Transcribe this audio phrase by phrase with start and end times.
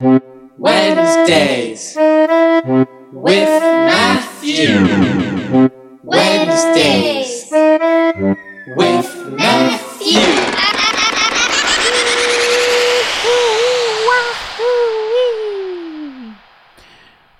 [0.00, 1.94] Wednesdays
[3.12, 4.74] with Matthew.
[6.02, 7.48] Wednesdays
[8.76, 10.20] with Matthew.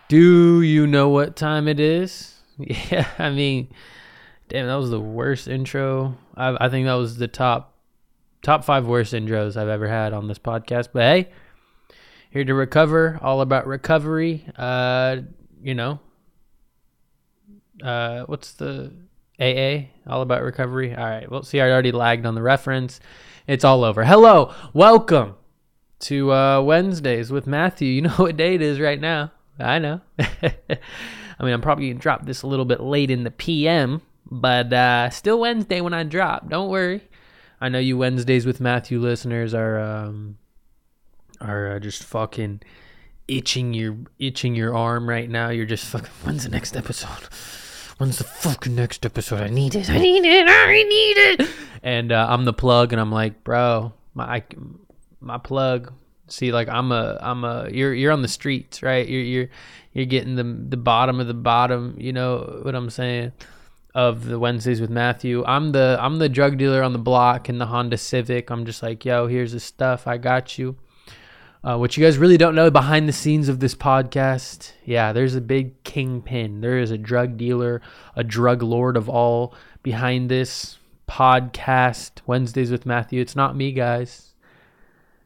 [0.07, 2.31] Do you know what time it is?
[2.57, 3.67] Yeah, I mean,
[4.49, 6.17] damn, that was the worst intro.
[6.37, 7.75] I, I think that was the top
[8.43, 10.91] top five worst intros I've ever had on this podcast.
[10.93, 11.33] But hey,
[12.35, 14.45] here to recover, all about recovery.
[14.57, 15.19] Uh,
[15.63, 16.01] you know,
[17.81, 18.93] uh, what's the
[19.41, 19.87] AA?
[20.13, 20.97] All about recovery.
[20.97, 21.31] All right.
[21.31, 22.99] Well, see, I already lagged on the reference.
[23.47, 24.05] It's all over.
[24.05, 25.37] Hello, welcome
[26.01, 27.89] to uh, Wednesdays with Matthew.
[27.89, 29.31] You know what day it is right now.
[29.61, 30.01] I know.
[30.19, 30.59] I
[31.41, 35.09] mean, I'm probably gonna drop this a little bit late in the PM, but uh,
[35.11, 36.49] still Wednesday when I drop.
[36.49, 37.09] Don't worry.
[37.61, 40.37] I know you Wednesdays with Matthew listeners are um,
[41.45, 42.63] are uh, just fucking
[43.29, 45.51] itching your itching your arm right now.
[45.51, 46.11] You're just fucking.
[46.23, 47.29] When's the next episode?
[47.99, 49.41] When's the fucking next episode?
[49.41, 49.89] I need it.
[49.89, 50.47] I need it.
[50.49, 51.51] I need it.
[51.83, 54.43] And uh, I'm the plug, and I'm like, bro, my I,
[55.21, 55.93] my plug.
[56.29, 59.07] See, like I'm a I'm a you're you're on the streets, right?
[59.07, 59.49] You're you're
[59.93, 61.97] you're getting the the bottom of the bottom.
[61.99, 63.33] You know what I'm saying?
[63.95, 65.45] Of the Wednesdays with Matthew.
[65.45, 68.51] I'm the I'm the drug dealer on the block in the Honda Civic.
[68.51, 70.07] I'm just like, yo, here's the stuff.
[70.09, 70.77] I got you.
[71.65, 75.35] Uh, what you guys really don't know behind the scenes of this podcast, yeah, there's
[75.35, 76.61] a big kingpin.
[76.61, 77.81] There is a drug dealer,
[78.15, 82.21] a drug lord of all behind this podcast.
[82.27, 83.19] Wednesdays with Matthew.
[83.19, 84.35] It's not me, guys.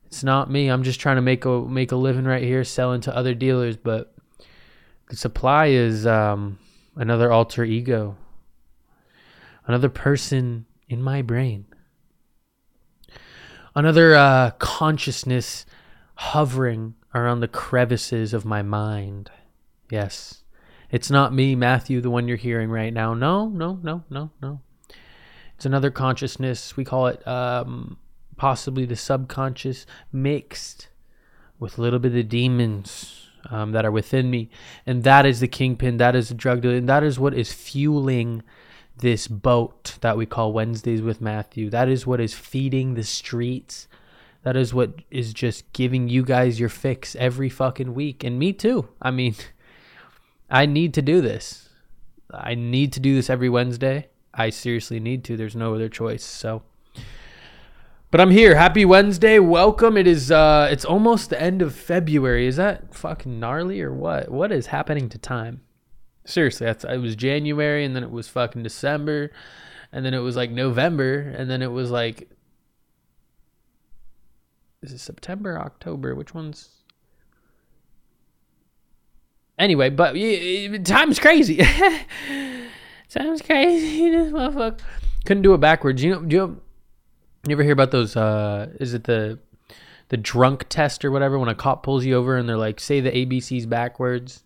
[0.06, 0.68] It's not me.
[0.68, 3.76] I'm just trying to make a make a living right here, selling to other dealers.
[3.76, 4.14] But
[5.10, 6.60] the supply is um,
[6.94, 8.16] another alter ego,
[9.66, 11.66] another person in my brain,
[13.74, 15.66] another uh, consciousness
[16.18, 19.30] hovering around the crevices of my mind.
[19.88, 20.42] Yes,
[20.90, 23.14] it's not me, Matthew, the one you're hearing right now.
[23.14, 24.60] No, no, no, no, no.
[25.54, 26.76] It's another consciousness.
[26.76, 27.98] We call it um,
[28.36, 30.88] possibly the subconscious mixed
[31.60, 34.50] with a little bit of demons um, that are within me.
[34.84, 37.52] And that is the kingpin, that is the drug dealer, and that is what is
[37.52, 38.42] fueling
[38.98, 41.70] this boat that we call Wednesdays with Matthew.
[41.70, 43.86] That is what is feeding the streets.
[44.42, 48.22] That is what is just giving you guys your fix every fucking week.
[48.24, 48.88] And me too.
[49.02, 49.34] I mean,
[50.50, 51.68] I need to do this.
[52.30, 54.08] I need to do this every Wednesday.
[54.32, 55.36] I seriously need to.
[55.36, 56.22] There's no other choice.
[56.22, 56.62] So,
[58.10, 58.54] but I'm here.
[58.54, 59.38] Happy Wednesday.
[59.38, 59.96] Welcome.
[59.96, 62.46] It is uh it's almost the end of February.
[62.46, 64.30] Is that fucking gnarly or what?
[64.30, 65.62] What is happening to time?
[66.24, 69.32] Seriously, that's it was January and then it was fucking December
[69.92, 72.30] and then it was like November and then it was like
[74.82, 76.14] is it September, October?
[76.14, 76.70] Which one's
[79.58, 81.56] Anyway, but y- y- time's crazy.
[83.08, 84.10] time's crazy.
[84.10, 84.78] This motherfucker
[85.24, 86.02] couldn't do it backwards.
[86.02, 86.60] You know, do you
[87.46, 88.16] you ever hear about those?
[88.16, 89.38] Uh, is it the
[90.10, 91.38] the drunk test or whatever?
[91.38, 94.44] When a cop pulls you over and they're like, "Say the ABCs backwards,"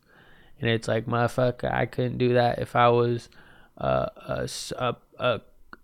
[0.60, 3.28] and it's like, "Motherfucker, I couldn't do that if I was
[3.76, 4.49] uh, a,
[5.19, 5.41] a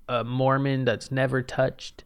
[0.09, 2.05] a Mormon that's never touched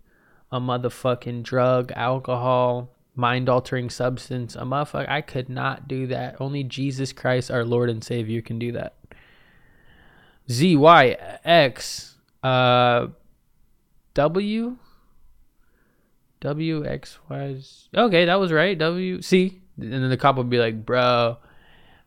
[0.52, 4.54] a motherfucking drug, alcohol, mind altering substance.
[4.54, 6.40] A motherfucker, I could not do that.
[6.40, 8.94] Only Jesus Christ, our Lord and Savior, can do that."
[10.50, 13.08] Z Y X uh
[14.14, 14.76] W
[16.40, 17.54] W X Y.
[17.54, 18.76] Z- Okay, that was right.
[18.78, 19.60] W C.
[19.80, 21.38] And then the cop would be like, "Bro,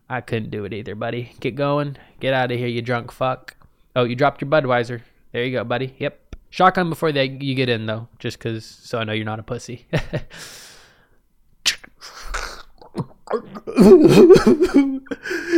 [0.10, 1.34] I couldn't do it either, buddy.
[1.40, 1.98] Get going.
[2.20, 3.56] Get out of here, you drunk fuck."
[3.96, 5.02] Oh, you dropped your Budweiser.
[5.32, 5.96] There you go, buddy.
[5.98, 6.20] Yep.
[6.56, 9.44] Shotgun before they you get in though, just cause so I know you're not a
[9.44, 9.88] pussy.
[9.92, 10.06] this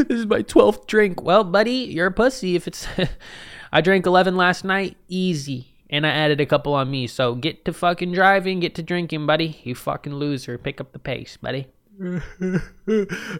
[0.09, 1.21] is my 12th drink.
[1.21, 2.87] Well, buddy, you're a pussy if it's
[3.71, 5.67] I drank 11 last night, easy.
[5.87, 7.05] And I added a couple on me.
[7.05, 9.61] So get to fucking driving, get to drinking, buddy.
[9.63, 10.57] You fucking loser.
[10.57, 11.67] Pick up the pace, buddy.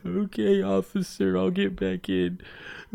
[0.06, 2.40] okay, officer, I'll get back in.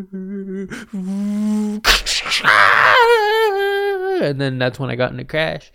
[4.22, 5.72] and then that's when I got in a crash.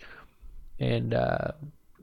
[0.80, 1.52] And uh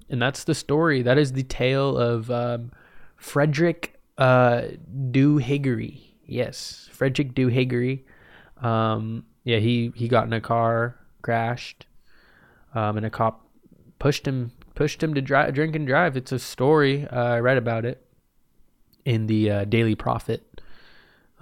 [0.09, 1.01] and that's the story.
[1.01, 2.71] That is the tale of um
[3.17, 4.63] Frederick uh
[5.11, 6.01] Doohiggery.
[6.25, 8.03] Yes, Frederick Doohiggery.
[8.61, 11.85] Um yeah, he he got in a car, crashed.
[12.73, 13.45] Um and a cop
[13.99, 16.15] pushed him pushed him to drive, drink and drive.
[16.15, 17.07] It's a story.
[17.07, 18.05] Uh, I read about it
[19.05, 20.54] in the uh, Daily Prophet.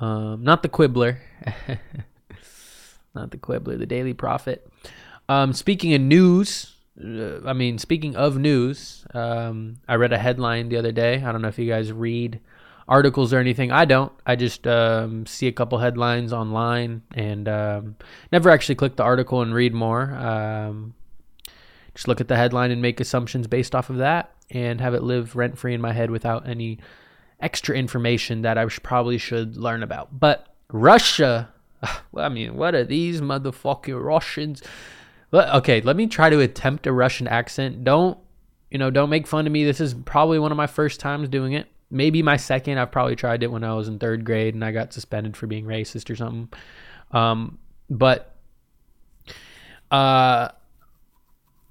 [0.04, 1.18] Um, not the Quibbler.
[3.16, 4.68] not the Quibbler, the Daily Prophet.
[5.30, 10.68] Um, speaking of news, uh, I mean, speaking of news, um, I read a headline
[10.68, 11.24] the other day.
[11.24, 12.42] I don't know if you guys read
[12.86, 13.72] articles or anything.
[13.72, 14.12] I don't.
[14.26, 17.96] I just um, see a couple headlines online and um,
[18.30, 20.14] never actually click the article and read more.
[20.16, 20.96] Um,
[21.96, 25.02] just look at the headline and make assumptions based off of that and have it
[25.02, 26.80] live rent free in my head without any
[27.40, 30.20] extra information that I probably should learn about.
[30.20, 31.50] But Russia,
[32.18, 34.62] I mean, what are these motherfucking Russians?
[35.34, 37.84] Okay, let me try to attempt a Russian accent.
[37.84, 38.18] Don't,
[38.70, 39.64] you know, don't make fun of me.
[39.64, 42.80] This is probably one of my first times doing it maybe my second.
[42.80, 45.48] I've probably tried it when I was in third grade and I got suspended for
[45.48, 46.50] being racist or something.
[47.12, 47.60] Um,
[47.90, 48.36] but
[49.92, 50.50] uh,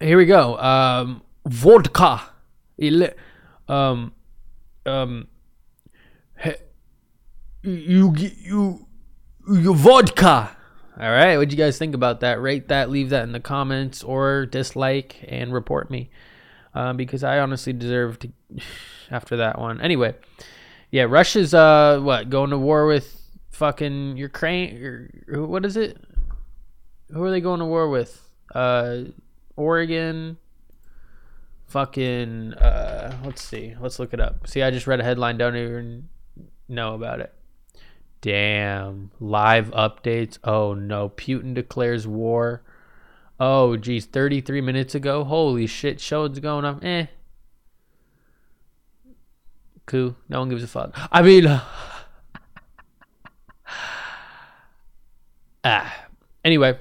[0.01, 0.57] here we go.
[0.59, 2.23] Um, vodka.
[3.69, 4.13] Um,
[4.87, 5.29] um,
[7.63, 8.87] you you
[9.49, 10.57] you vodka.
[11.01, 12.41] All right, what do you guys think about that?
[12.41, 16.11] Rate that, leave that in the comments, or dislike and report me,
[16.75, 18.31] um, because I honestly deserve to
[19.11, 19.81] after that one.
[19.81, 20.15] Anyway,
[20.91, 25.11] yeah, Russia's uh what going to war with fucking Ukraine?
[25.29, 25.99] Or, what is it?
[27.11, 28.21] Who are they going to war with?
[28.55, 29.05] Uh,
[29.57, 30.39] Oregon.
[31.67, 33.75] Fucking uh, let's see.
[33.81, 34.47] Let's look it up.
[34.47, 35.39] See, I just read a headline.
[35.39, 36.09] Don't even
[36.69, 37.33] know about it.
[38.23, 39.11] Damn.
[39.21, 40.39] Live updates.
[40.43, 41.11] Oh no.
[41.11, 42.63] Putin declares war.
[43.39, 45.25] Oh geez, 33 minutes ago.
[45.25, 46.83] Holy shit, show's going on.
[46.83, 47.07] Eh,
[49.87, 50.17] Cool.
[50.29, 50.97] No one gives a fuck.
[51.11, 51.47] I mean,
[55.65, 56.07] ah.
[56.45, 56.79] Anyway,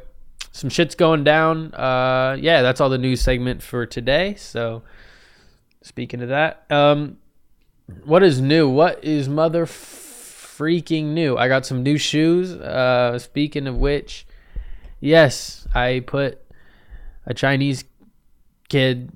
[0.52, 1.74] some shit's going down.
[1.74, 4.36] Uh, yeah, that's all the news segment for today.
[4.36, 4.84] So,
[5.82, 7.18] speaking of that, um,
[8.06, 8.70] what is new?
[8.70, 9.66] What is mother
[10.62, 11.38] freaking new?
[11.38, 12.54] I got some new shoes.
[12.54, 14.28] Uh, speaking of which,
[15.00, 16.40] yes, I put
[17.26, 17.84] a Chinese
[18.70, 19.12] kid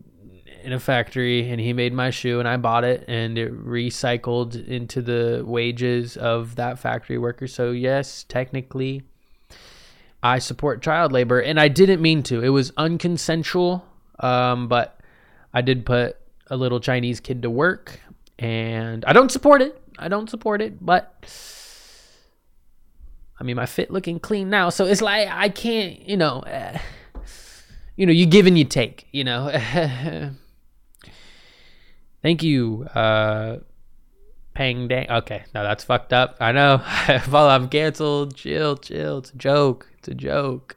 [0.63, 4.67] in a factory and he made my shoe and I bought it and it recycled
[4.67, 7.45] into the wages of that factory worker.
[7.45, 9.03] So yes, technically
[10.23, 12.41] I support child labor and I didn't mean to.
[12.41, 13.83] It was unconsensual.
[14.19, 14.99] Um, but
[15.53, 17.99] I did put a little Chinese kid to work
[18.39, 19.79] and I don't support it.
[19.97, 21.13] I don't support it, but
[23.39, 24.69] I mean my fit looking clean now.
[24.69, 26.77] So it's like I can't, you know, uh,
[27.95, 29.49] you know, you give and you take, you know.
[32.21, 33.57] Thank you, uh,
[34.55, 35.09] Pang Dang.
[35.09, 36.37] Okay, no, that's fucked up.
[36.39, 36.81] I know.
[37.29, 38.35] well, I'm canceled.
[38.35, 39.19] Chill, chill.
[39.19, 39.87] It's a joke.
[39.99, 40.75] It's a joke.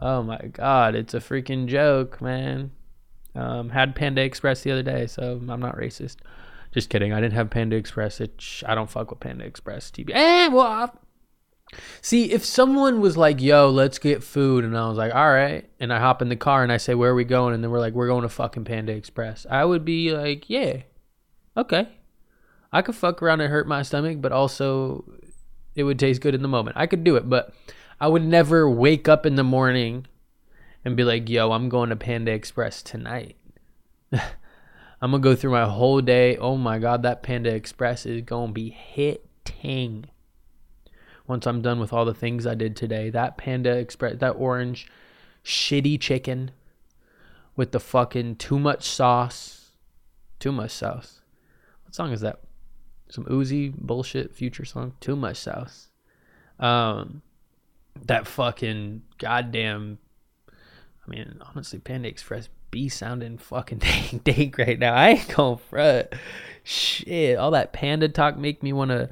[0.00, 2.70] Oh my god, it's a freaking joke, man.
[3.34, 6.16] Um, had Panda Express the other day, so I'm not racist.
[6.72, 7.12] Just kidding.
[7.12, 8.20] I didn't have Panda Express.
[8.20, 9.90] It, I don't fuck with Panda Express.
[9.90, 10.10] TB.
[10.12, 10.98] Eh, well,
[12.00, 15.68] See, if someone was like, "Yo, let's get food," and I was like, "All right,"
[15.80, 17.70] and I hop in the car and I say, "Where are we going?" and then
[17.70, 20.82] we're like, "We're going to fucking Panda Express," I would be like, "Yeah,
[21.56, 21.88] okay,
[22.72, 25.04] I could fuck around and hurt my stomach, but also
[25.74, 26.76] it would taste good in the moment.
[26.76, 27.54] I could do it, but
[28.00, 30.06] I would never wake up in the morning
[30.84, 33.36] and be like, "Yo, I'm going to Panda Express tonight."
[35.02, 36.36] I'm gonna go through my whole day.
[36.36, 40.04] Oh my god, that Panda Express is gonna be hitting
[41.26, 43.10] once I'm done with all the things I did today.
[43.10, 44.86] That Panda Express, that orange
[45.44, 46.52] shitty chicken
[47.56, 49.72] with the fucking too much sauce.
[50.38, 51.20] Too much sauce.
[51.82, 52.38] What song is that?
[53.08, 54.94] Some Uzi bullshit future song.
[55.00, 55.88] Too much sauce.
[56.60, 57.22] Um,
[58.06, 59.98] that fucking goddamn.
[60.48, 64.94] I mean, honestly, Panda Express be sounding fucking dank, dank right now.
[64.94, 66.08] I ain't gonna front.
[66.64, 69.10] Shit, all that panda talk make me wanna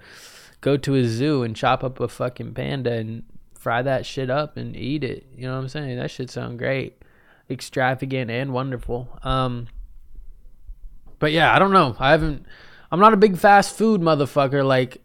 [0.60, 3.22] go to a zoo and chop up a fucking panda and
[3.54, 5.26] fry that shit up and eat it.
[5.36, 5.98] You know what I'm saying?
[5.98, 7.04] That should sound great,
[7.48, 9.08] extravagant and wonderful.
[9.22, 9.68] Um,
[11.20, 11.94] but yeah, I don't know.
[12.00, 12.46] I haven't.
[12.90, 14.64] I'm not a big fast food motherfucker.
[14.64, 15.02] Like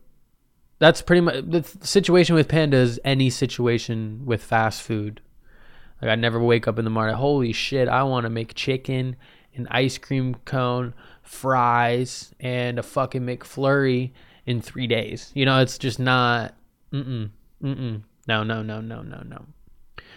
[0.80, 2.98] that's pretty much the situation with pandas.
[3.04, 5.22] Any situation with fast food.
[6.02, 7.16] Like I never wake up in the morning.
[7.16, 7.88] Holy shit!
[7.88, 9.16] I want to make chicken,
[9.56, 14.12] an ice cream cone, fries, and a fucking McFlurry
[14.46, 15.32] in three days.
[15.34, 16.54] You know, it's just not.
[16.92, 17.30] Mm-mm,
[17.64, 18.02] mm-mm.
[18.28, 19.46] No, no, no, no, no, no.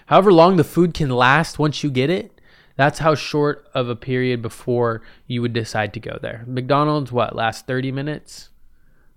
[0.07, 2.41] However long the food can last once you get it,
[2.77, 6.45] that's how short of a period before you would decide to go there.
[6.47, 8.49] McDonald's, what last thirty minutes,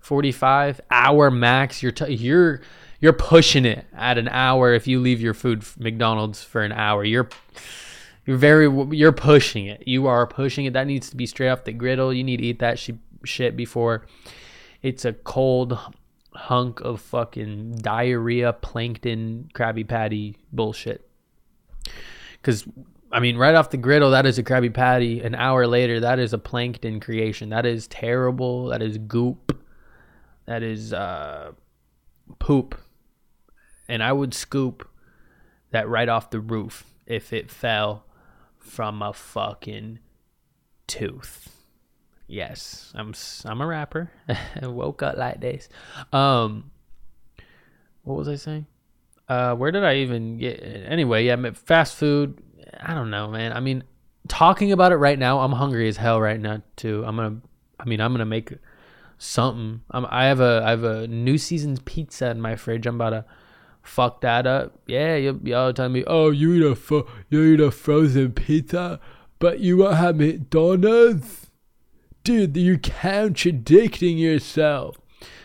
[0.00, 1.82] forty-five hour max.
[1.82, 2.60] You're t- you're
[3.02, 7.04] you're pushing it at an hour if you leave your food McDonald's for an hour.
[7.04, 7.28] You're
[8.24, 9.82] you're very you're pushing it.
[9.86, 10.72] You are pushing it.
[10.72, 12.14] That needs to be straight off the griddle.
[12.14, 12.90] You need to eat that sh-
[13.24, 14.06] shit before
[14.82, 15.76] it's a cold
[16.34, 21.08] hunk of fucking diarrhea, plankton, Krabby Patty bullshit.
[22.40, 22.64] Because
[23.10, 25.22] I mean, right off the griddle, that is a Krabby Patty.
[25.22, 27.48] An hour later, that is a plankton creation.
[27.48, 28.66] That is terrible.
[28.68, 29.60] That is goop.
[30.46, 31.50] That is uh,
[32.38, 32.76] poop.
[33.92, 34.88] And I would scoop
[35.70, 38.06] that right off the roof if it fell
[38.56, 39.98] from a fucking
[40.86, 41.54] tooth.
[42.26, 43.12] Yes, I'm
[43.44, 44.10] I'm a rapper.
[44.62, 45.68] I woke up like this.
[46.10, 46.70] Um,
[48.04, 48.64] what was I saying?
[49.28, 50.62] Uh, where did I even get?
[50.62, 52.42] Anyway, yeah, fast food.
[52.80, 53.52] I don't know, man.
[53.52, 53.84] I mean,
[54.26, 57.04] talking about it right now, I'm hungry as hell right now too.
[57.06, 57.42] I'm gonna.
[57.78, 58.54] I mean, I'm gonna make
[59.18, 59.82] something.
[59.90, 62.86] I'm, I have a I have a New Seasons pizza in my fridge.
[62.86, 63.26] I'm about to
[63.82, 64.78] fuck that up.
[64.86, 69.00] Yeah, y- y'all telling me, oh, you eat a you eat a frozen pizza,
[69.38, 71.50] but you won't have McDonald's.
[72.24, 74.96] Dude, you're contradicting yourself.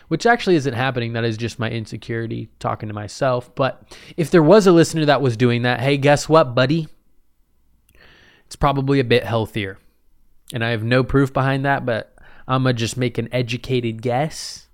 [0.06, 1.12] Which actually isn't happening.
[1.12, 3.54] That is just my insecurity talking to myself.
[3.54, 3.82] But
[4.16, 6.88] if there was a listener that was doing that, hey, guess what, buddy?
[8.46, 9.76] It's probably a bit healthier.
[10.54, 12.14] And I have no proof behind that, but
[12.46, 14.68] I'm gonna just make an educated guess.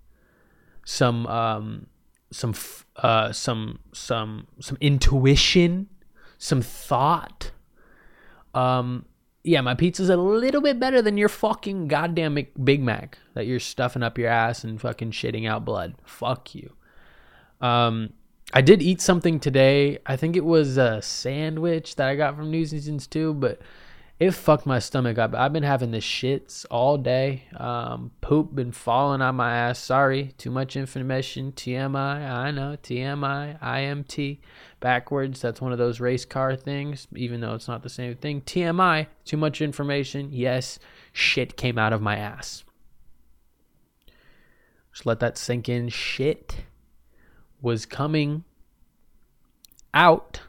[0.84, 1.86] Some um
[2.30, 5.88] some f- uh some some some intuition,
[6.38, 7.50] some thought.
[8.54, 9.06] Um
[9.44, 13.60] yeah, my pizza's a little bit better than your fucking goddamn Big Mac that you're
[13.60, 15.94] stuffing up your ass and fucking shitting out blood.
[16.02, 16.72] Fuck you.
[17.60, 18.14] Um,
[18.54, 19.98] I did eat something today.
[20.06, 23.60] I think it was a sandwich that I got from New Seasons too, but
[24.20, 25.34] it fucked my stomach up.
[25.34, 27.44] I've been having the shits all day.
[27.56, 29.80] Um, poop been falling on my ass.
[29.80, 31.50] Sorry, too much information.
[31.50, 32.30] TMI.
[32.30, 33.60] I know TMI.
[33.60, 34.38] IMT.
[34.78, 35.40] Backwards.
[35.40, 38.42] That's one of those race car things, even though it's not the same thing.
[38.42, 39.08] TMI.
[39.24, 40.28] Too much information.
[40.30, 40.78] Yes,
[41.12, 42.62] shit came out of my ass.
[44.92, 45.88] Just let that sink in.
[45.88, 46.58] Shit
[47.60, 48.44] was coming
[49.92, 50.40] out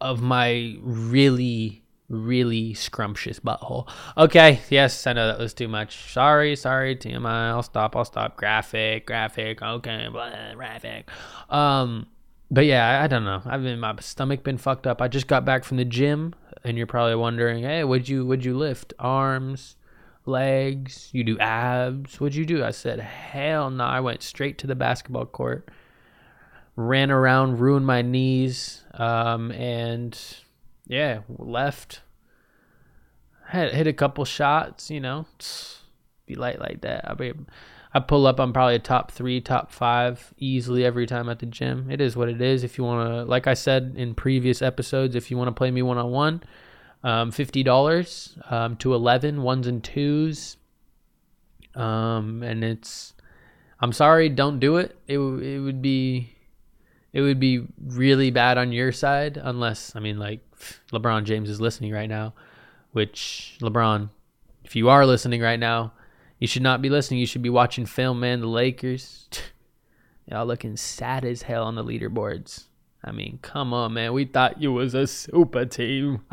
[0.00, 3.88] of my really, really scrumptious butthole.
[4.16, 6.12] Okay, yes, I know that was too much.
[6.12, 7.50] Sorry, sorry, TMI.
[7.50, 7.96] I'll stop.
[7.96, 8.36] I'll stop.
[8.36, 9.62] Graphic, graphic.
[9.62, 11.10] Okay, blah, graphic.
[11.50, 12.06] Um,
[12.50, 13.42] but yeah, I, I don't know.
[13.44, 15.02] I've been my stomach been fucked up.
[15.02, 16.34] I just got back from the gym,
[16.64, 18.92] and you're probably wondering, hey, what'd you what'd you lift?
[18.98, 19.76] Arms,
[20.26, 21.08] legs.
[21.12, 22.20] You do abs.
[22.20, 22.64] What'd you do?
[22.64, 23.84] I said, hell no.
[23.84, 25.68] I went straight to the basketball court
[26.76, 30.18] ran around, ruined my knees, um, and
[30.86, 32.02] yeah, left.
[33.48, 35.26] Had hit a couple shots, you know.
[36.26, 37.08] Be light like that.
[37.08, 37.46] I mean,
[37.94, 38.40] I pull up.
[38.40, 41.90] I'm probably a top three, top five easily every time at the gym.
[41.90, 42.64] It is what it is.
[42.64, 45.70] If you want to, like I said in previous episodes, if you want to play
[45.70, 46.42] me one on one,
[47.04, 50.56] um, fifty dollars um, to eleven ones and twos.
[51.76, 53.14] Um, and it's,
[53.80, 54.98] I'm sorry, don't do it.
[55.06, 56.35] It it would be
[57.16, 60.40] it would be really bad on your side unless I mean like
[60.92, 62.34] LeBron James is listening right now,
[62.92, 64.10] which LeBron,
[64.64, 65.94] if you are listening right now,
[66.38, 67.18] you should not be listening.
[67.18, 68.42] You should be watching film, man.
[68.42, 69.30] The Lakers,
[70.26, 72.64] y'all looking sad as hell on the leaderboards.
[73.02, 74.12] I mean, come on, man.
[74.12, 76.20] We thought you was a super team.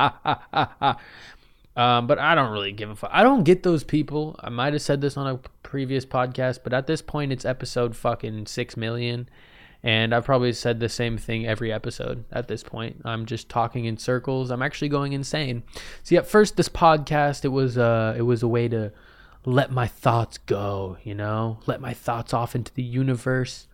[1.75, 3.09] Um, but I don't really give a fuck.
[3.11, 4.39] I don't get those people.
[4.39, 7.95] I might have said this on a previous podcast, but at this point, it's episode
[7.95, 9.27] fucking six million.
[9.83, 13.01] And I've probably said the same thing every episode at this point.
[13.03, 14.49] I'm just talking in circles.
[14.49, 15.63] I'm actually going insane.
[16.03, 18.93] See, at first this podcast it was uh it was a way to
[19.45, 21.59] let my thoughts go, you know?
[21.65, 23.67] Let my thoughts off into the universe.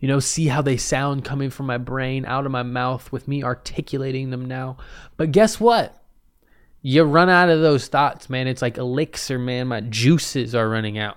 [0.00, 3.26] You know, see how they sound coming from my brain out of my mouth with
[3.26, 4.76] me articulating them now.
[5.16, 6.02] But guess what?
[6.82, 8.46] You run out of those thoughts, man.
[8.46, 9.68] It's like elixir, man.
[9.68, 11.16] My juices are running out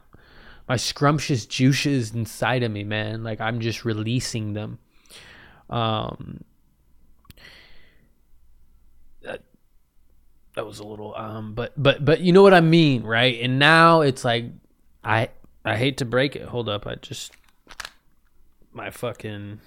[0.69, 3.23] my scrumptious juices inside of me, man.
[3.23, 4.77] Like I'm just releasing them.
[5.67, 6.43] Um,
[9.23, 9.41] that,
[10.55, 13.39] that was a little um, but but but you know what I mean, right?
[13.41, 14.45] And now it's like
[15.03, 15.29] I
[15.65, 16.43] I hate to break it.
[16.43, 17.33] Hold up, I just
[18.71, 19.59] my fucking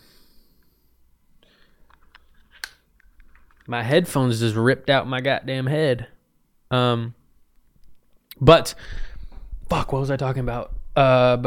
[3.67, 6.07] my headphones just ripped out my goddamn head.
[6.71, 7.15] Um,
[8.41, 8.75] but
[9.69, 10.73] fuck, what was I talking about?
[10.95, 11.39] Uh,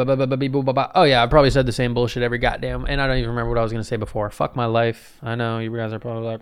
[0.96, 3.50] oh yeah, I probably said the same bullshit every goddamn, and I don't even remember
[3.50, 4.30] what I was gonna say before.
[4.32, 5.20] Fuck my life.
[5.22, 6.42] I know you guys are probably like,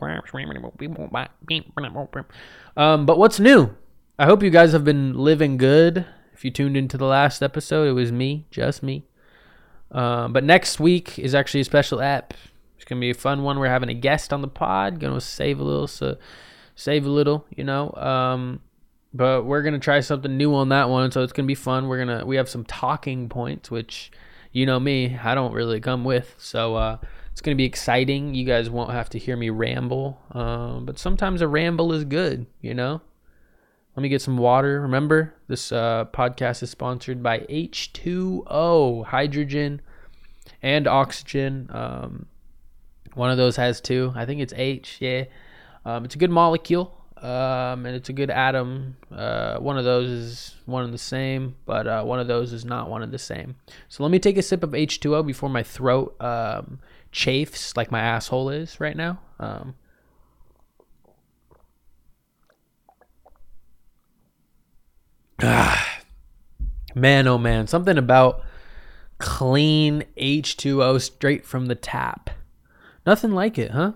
[2.77, 3.75] um, but what's new?
[4.17, 6.05] I hope you guys have been living good.
[6.33, 9.05] If you tuned into the last episode, it was me, just me.
[9.91, 12.33] Um, but next week is actually a special app.
[12.77, 13.59] It's gonna be a fun one.
[13.59, 15.01] We're having a guest on the pod.
[15.01, 16.17] Gonna save a little, so
[16.75, 17.91] save a little, you know.
[17.91, 18.61] Um,
[19.13, 21.87] but we're gonna try something new on that one, so it's gonna be fun.
[21.87, 24.11] We're gonna we have some talking points, which
[24.51, 26.35] you know me, I don't really come with.
[26.37, 26.97] So uh,
[27.31, 28.35] It's to be exciting.
[28.35, 32.45] You guys won't have to hear me ramble, um, but sometimes a ramble is good,
[32.61, 33.01] you know?
[33.95, 34.81] Let me get some water.
[34.81, 39.81] Remember, this uh, podcast is sponsored by H2O, hydrogen
[40.61, 41.69] and oxygen.
[41.71, 42.27] Um,
[43.13, 44.13] one of those has two.
[44.15, 45.25] I think it's H, yeah.
[45.85, 48.97] Um, it's a good molecule um, and it's a good atom.
[49.09, 52.65] Uh, one of those is one and the same, but uh, one of those is
[52.65, 53.55] not one and the same.
[53.87, 56.79] So let me take a sip of H2O before my throat um,
[57.13, 59.21] chafes like my asshole is right now.
[59.39, 59.75] Um,
[65.41, 66.01] ah,
[66.93, 68.43] man, oh man, something about
[69.19, 72.31] clean H2O straight from the tap.
[73.05, 73.93] Nothing like it, huh?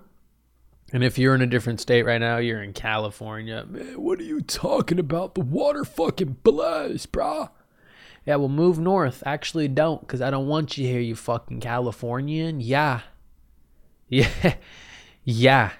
[0.93, 3.65] And if you're in a different state right now, you're in California.
[3.67, 5.35] Man, what are you talking about?
[5.35, 7.49] The water fucking blows, brah.
[8.25, 9.21] Yeah, well, move north.
[9.25, 12.59] Actually, don't, because I don't want you here, you fucking Californian.
[12.59, 13.01] Yeah.
[14.09, 14.53] Yeah.
[15.25, 15.71] yeah.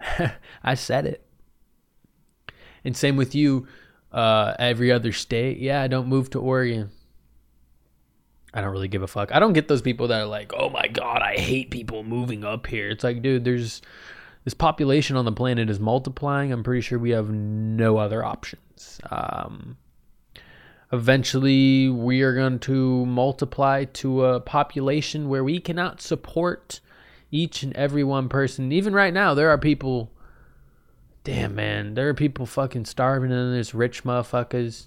[0.64, 1.26] I said it.
[2.82, 3.66] And same with you,
[4.10, 5.58] uh, every other state.
[5.58, 6.90] Yeah, don't move to Oregon.
[8.56, 9.34] I don't really give a fuck.
[9.34, 12.42] I don't get those people that are like, "Oh my god, I hate people moving
[12.42, 13.82] up here." It's like, dude, there's
[14.44, 16.52] this population on the planet is multiplying.
[16.52, 18.98] I'm pretty sure we have no other options.
[19.10, 19.76] Um,
[20.90, 26.80] eventually, we are going to multiply to a population where we cannot support
[27.30, 28.72] each and every one person.
[28.72, 30.12] Even right now, there are people.
[31.24, 34.86] Damn, man, there are people fucking starving, and there's rich motherfuckers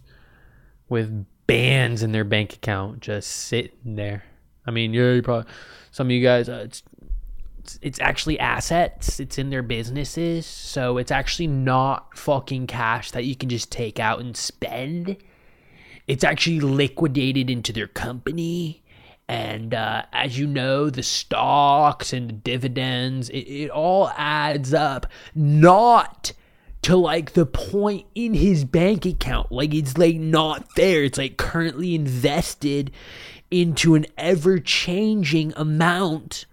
[0.87, 4.23] with bands in their bank account just sitting there.
[4.65, 5.51] I mean, yeah, you probably
[5.91, 6.47] some of you guys.
[6.47, 6.83] Uh, it's,
[7.59, 9.19] it's it's actually assets.
[9.19, 13.99] It's in their businesses, so it's actually not fucking cash that you can just take
[13.99, 15.17] out and spend.
[16.07, 18.83] It's actually liquidated into their company.
[19.27, 25.05] And uh, as you know, the stocks and the dividends, it, it all adds up.
[25.35, 26.33] Not
[26.81, 29.51] to like the point in his bank account.
[29.51, 31.03] Like it's like not there.
[31.03, 32.91] It's like currently invested
[33.51, 36.45] into an ever changing amount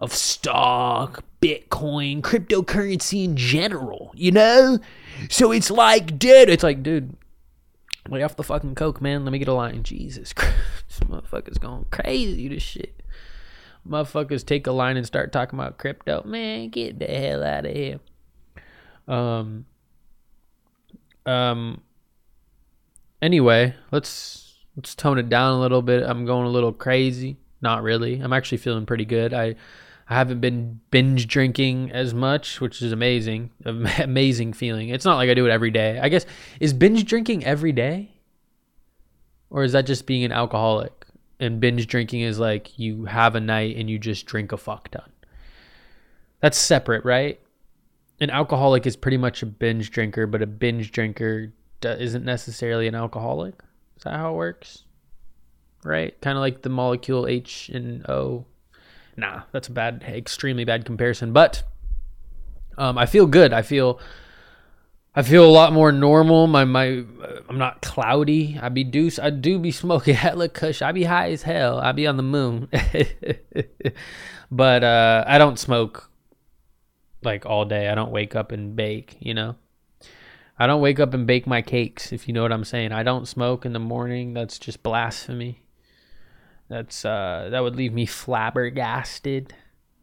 [0.00, 4.78] of stock, Bitcoin, cryptocurrency in general, you know?
[5.30, 7.16] So it's like, dude, it's like, dude,
[8.08, 9.24] lay off the fucking coke, man.
[9.24, 9.82] Let me get a line.
[9.82, 10.56] Jesus Christ.
[10.88, 13.02] This motherfucker's going crazy, this shit.
[13.88, 16.22] Motherfuckers take a line and start talking about crypto.
[16.24, 18.00] Man, get the hell out of here.
[19.08, 19.66] Um,
[21.26, 21.82] um
[23.20, 26.02] anyway, let's let's tone it down a little bit.
[26.02, 27.38] I'm going a little crazy.
[27.60, 28.20] Not really.
[28.20, 29.32] I'm actually feeling pretty good.
[29.32, 29.54] I
[30.08, 33.50] I haven't been binge drinking as much, which is amazing.
[33.64, 34.88] amazing feeling.
[34.88, 35.98] It's not like I do it every day.
[36.00, 36.26] I guess
[36.60, 38.10] is binge drinking every day?
[39.48, 41.06] Or is that just being an alcoholic?
[41.38, 44.90] And binge drinking is like you have a night and you just drink a fuck
[44.90, 45.10] ton.
[46.40, 47.40] That's separate, right?
[48.22, 52.94] An alcoholic is pretty much a binge drinker, but a binge drinker isn't necessarily an
[52.94, 53.54] alcoholic.
[53.96, 54.84] Is that how it works?
[55.82, 56.18] Right?
[56.20, 58.46] Kind of like the molecule H and O.
[59.16, 61.32] Nah, that's a bad, extremely bad comparison.
[61.32, 61.64] But
[62.78, 63.52] um, I feel good.
[63.52, 63.98] I feel,
[65.16, 66.46] I feel a lot more normal.
[66.46, 67.04] My my,
[67.48, 68.56] I'm not cloudy.
[68.62, 69.18] I be deuce.
[69.18, 70.80] I do be smoking hella kush.
[70.80, 71.80] I be high as hell.
[71.80, 72.68] I be on the moon.
[74.52, 76.08] but uh, I don't smoke
[77.24, 77.88] like all day.
[77.88, 79.56] I don't wake up and bake, you know.
[80.58, 82.92] I don't wake up and bake my cakes, if you know what I'm saying.
[82.92, 84.34] I don't smoke in the morning.
[84.34, 85.62] That's just blasphemy.
[86.68, 89.54] That's uh that would leave me flabbergasted.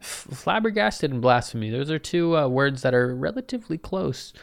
[0.01, 1.69] F- flabbergasted and blasphemy.
[1.69, 4.33] Those are two uh, words that are relatively close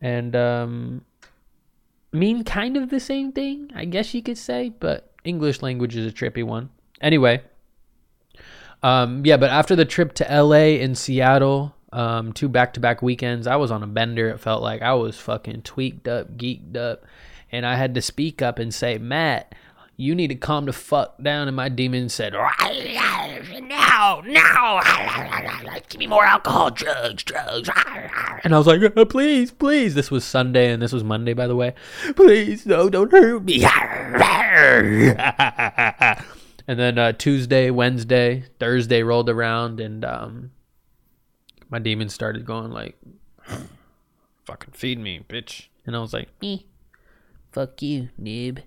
[0.00, 1.04] and um
[2.12, 6.06] mean kind of the same thing, I guess you could say, but English language is
[6.06, 6.70] a trippy one.
[7.00, 7.42] Anyway,
[8.82, 13.02] um, yeah, but after the trip to LA and Seattle, um, two back to back
[13.02, 13.46] weekends.
[13.46, 14.28] I was on a bender.
[14.28, 17.04] It felt like I was fucking tweaked up, geeked up.
[17.52, 19.54] And I had to speak up and say, Matt,
[19.96, 21.46] you need to calm the fuck down.
[21.46, 22.50] And my demon said, No,
[24.22, 24.22] no,
[25.88, 27.70] give me more alcohol, drugs, drugs.
[28.42, 29.94] And I was like, Please, please.
[29.94, 31.74] This was Sunday and this was Monday, by the way.
[32.16, 33.62] Please, no, don't hurt me.
[33.64, 34.20] and
[36.66, 40.50] then uh, Tuesday, Wednesday, Thursday rolled around and um,
[41.74, 42.96] my demon started going like,
[44.44, 46.68] "Fucking feed me, bitch," and I was like, "Me,
[47.50, 48.60] fuck you, nib."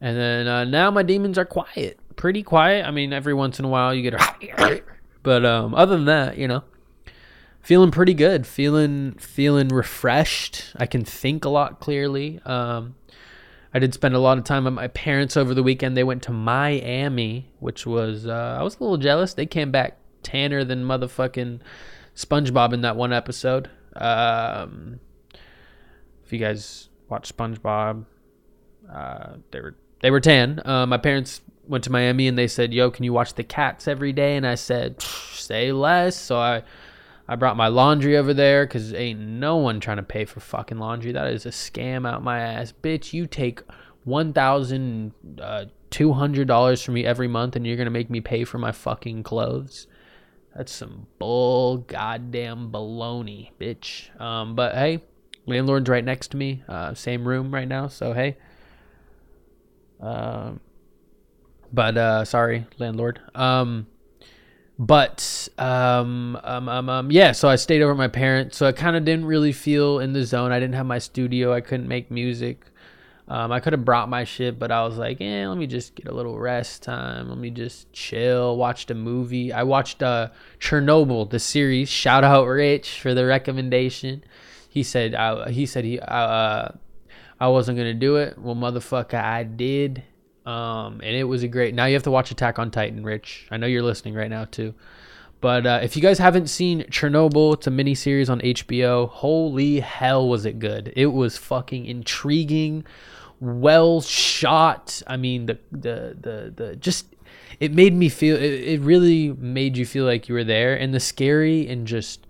[0.00, 2.86] And then uh, now my demons are quiet, pretty quiet.
[2.86, 4.82] I mean, every once in a while you get a,
[5.22, 6.64] but um, other than that, you know,
[7.60, 10.72] feeling pretty good, feeling feeling refreshed.
[10.76, 12.40] I can think a lot clearly.
[12.46, 12.94] Um,
[13.74, 15.94] I did spend a lot of time with my parents over the weekend.
[15.94, 19.34] They went to Miami, which was uh, I was a little jealous.
[19.34, 21.60] They came back tanner than motherfucking
[22.16, 23.70] SpongeBob in that one episode.
[23.94, 25.00] Um,
[26.24, 28.06] if you guys watch SpongeBob,
[28.92, 30.60] uh, they were they were tan.
[30.64, 33.86] Uh, my parents went to Miami and they said, "Yo, can you watch the cats
[33.86, 36.62] every day?" And I said, "Say less." So I
[37.28, 40.78] I brought my laundry over there because ain't no one trying to pay for fucking
[40.78, 41.12] laundry.
[41.12, 43.12] That is a scam out my ass, bitch.
[43.12, 43.62] You take
[44.04, 48.20] one thousand uh, two hundred dollars from me every month, and you're gonna make me
[48.20, 49.86] pay for my fucking clothes.
[50.56, 54.18] That's some bull goddamn baloney, bitch.
[54.18, 55.02] Um, but hey,
[55.44, 57.88] landlord's right next to me, uh, same room right now.
[57.88, 58.38] So hey.
[60.00, 60.60] Um,
[61.72, 63.20] but uh, sorry, landlord.
[63.34, 63.86] Um,
[64.78, 67.32] but um, um, um, um, yeah.
[67.32, 68.56] So I stayed over at my parents.
[68.56, 70.52] So I kind of didn't really feel in the zone.
[70.52, 71.52] I didn't have my studio.
[71.52, 72.64] I couldn't make music.
[73.28, 75.96] Um, I could have brought my shit, but I was like, eh, let me just
[75.96, 77.28] get a little rest time.
[77.28, 78.56] Let me just chill.
[78.56, 79.52] Watched a movie.
[79.52, 80.28] I watched uh,
[80.60, 81.88] Chernobyl, the series.
[81.88, 84.22] Shout out Rich for the recommendation.
[84.68, 86.68] He said, I, he said he, uh,
[87.40, 88.38] I wasn't gonna do it.
[88.38, 90.04] Well, motherfucker, I did.
[90.46, 91.74] Um, and it was a great.
[91.74, 93.48] Now you have to watch Attack on Titan, Rich.
[93.50, 94.74] I know you're listening right now too.
[95.40, 99.08] But uh, if you guys haven't seen Chernobyl, it's a mini series on HBO.
[99.08, 100.92] Holy hell, was it good!
[100.96, 102.84] It was fucking intriguing,
[103.40, 105.02] well shot.
[105.06, 107.14] I mean, the the the the just
[107.60, 108.36] it made me feel.
[108.36, 110.74] It, it really made you feel like you were there.
[110.74, 112.26] And the scary and just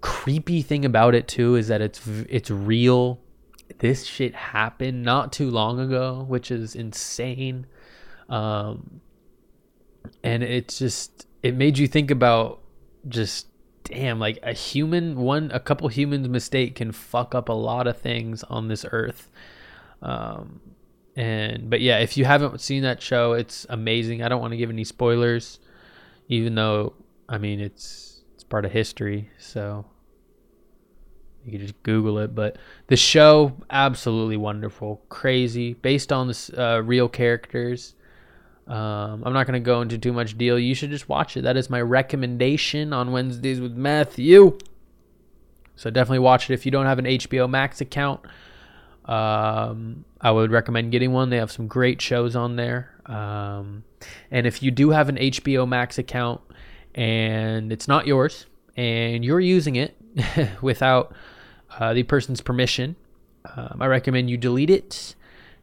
[0.00, 3.20] creepy thing about it too is that it's it's real
[3.78, 7.66] this shit happened not too long ago, which is insane.
[8.28, 9.00] Um,
[10.22, 12.60] and it's just it made you think about
[13.08, 13.48] just
[13.84, 17.98] damn like a human one a couple humans mistake can fuck up a lot of
[17.98, 19.28] things on this earth
[20.04, 20.60] um
[21.16, 24.56] and but yeah if you haven't seen that show it's amazing i don't want to
[24.56, 25.58] give any spoilers
[26.28, 26.92] even though
[27.28, 29.84] i mean it's it's part of history so
[31.44, 32.34] you can just Google it.
[32.34, 37.94] But the show, absolutely wonderful, crazy, based on the uh, real characters.
[38.66, 40.58] Um, I'm not going to go into too much deal.
[40.58, 41.42] You should just watch it.
[41.42, 44.56] That is my recommendation on Wednesdays with Matthew.
[45.76, 46.54] So definitely watch it.
[46.54, 48.20] If you don't have an HBO Max account,
[49.04, 51.30] um, I would recommend getting one.
[51.30, 52.90] They have some great shows on there.
[53.06, 53.84] Um,
[54.30, 56.40] and if you do have an HBO Max account
[56.94, 59.96] and it's not yours and you're using it
[60.62, 61.14] without
[61.78, 62.96] uh, the person's permission.
[63.56, 65.14] Um, I recommend you delete it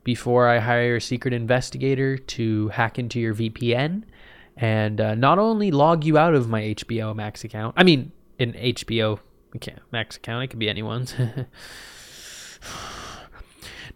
[0.04, 4.04] before I hire a secret investigator to hack into your VPN
[4.58, 8.54] and uh, not only log you out of my HBO Max account, I mean, an
[8.54, 9.20] HBO
[9.92, 11.16] Max account, it could be anyone's.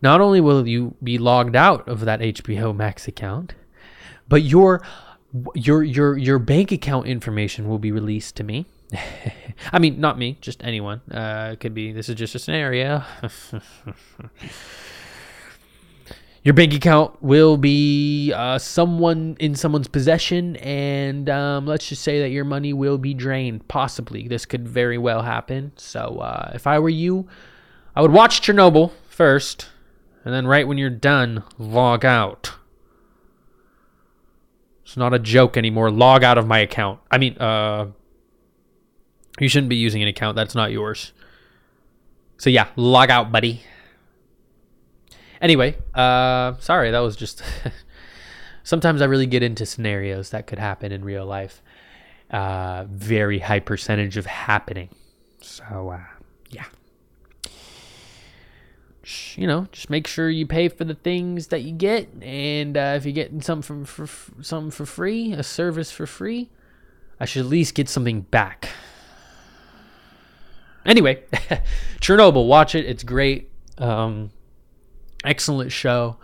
[0.06, 3.56] not only will you be logged out of that HBO Max account,
[4.30, 4.82] but your
[5.54, 8.66] your your your bank account information will be released to me
[9.74, 11.02] I mean, not me, just anyone.
[11.12, 11.92] Uh, it could be.
[11.92, 13.04] This is just a scenario.
[16.44, 22.20] Your bank account will be uh, someone in someone's possession, and um, let's just say
[22.22, 23.68] that your money will be drained.
[23.68, 25.72] Possibly, this could very well happen.
[25.76, 27.28] So, uh, if I were you,
[27.96, 29.70] I would watch Chernobyl first,
[30.26, 32.54] and then right when you're done, log out.
[34.84, 35.92] It's not a joke anymore.
[35.92, 37.00] Log out of my account.
[37.12, 37.92] I mean, uh,
[39.40, 41.14] you shouldn't be using an account that's not yours.
[42.38, 43.62] So yeah, log out, buddy.
[45.40, 47.44] Anyway, uh, sorry, that was just.
[48.64, 51.62] Sometimes I really get into scenarios that could happen in real life.
[52.32, 54.90] Uh, very high percentage of happening.
[55.40, 56.15] So uh,
[59.38, 62.94] you know, just make sure you pay for the things that you get, and uh,
[62.96, 66.50] if you're getting something for, for something for free, a service for free,
[67.20, 68.70] I should at least get something back.
[70.86, 71.24] Anyway,
[72.00, 72.86] Chernobyl, watch it.
[72.86, 73.50] It's great.
[73.78, 74.32] Um,
[75.24, 76.18] excellent show.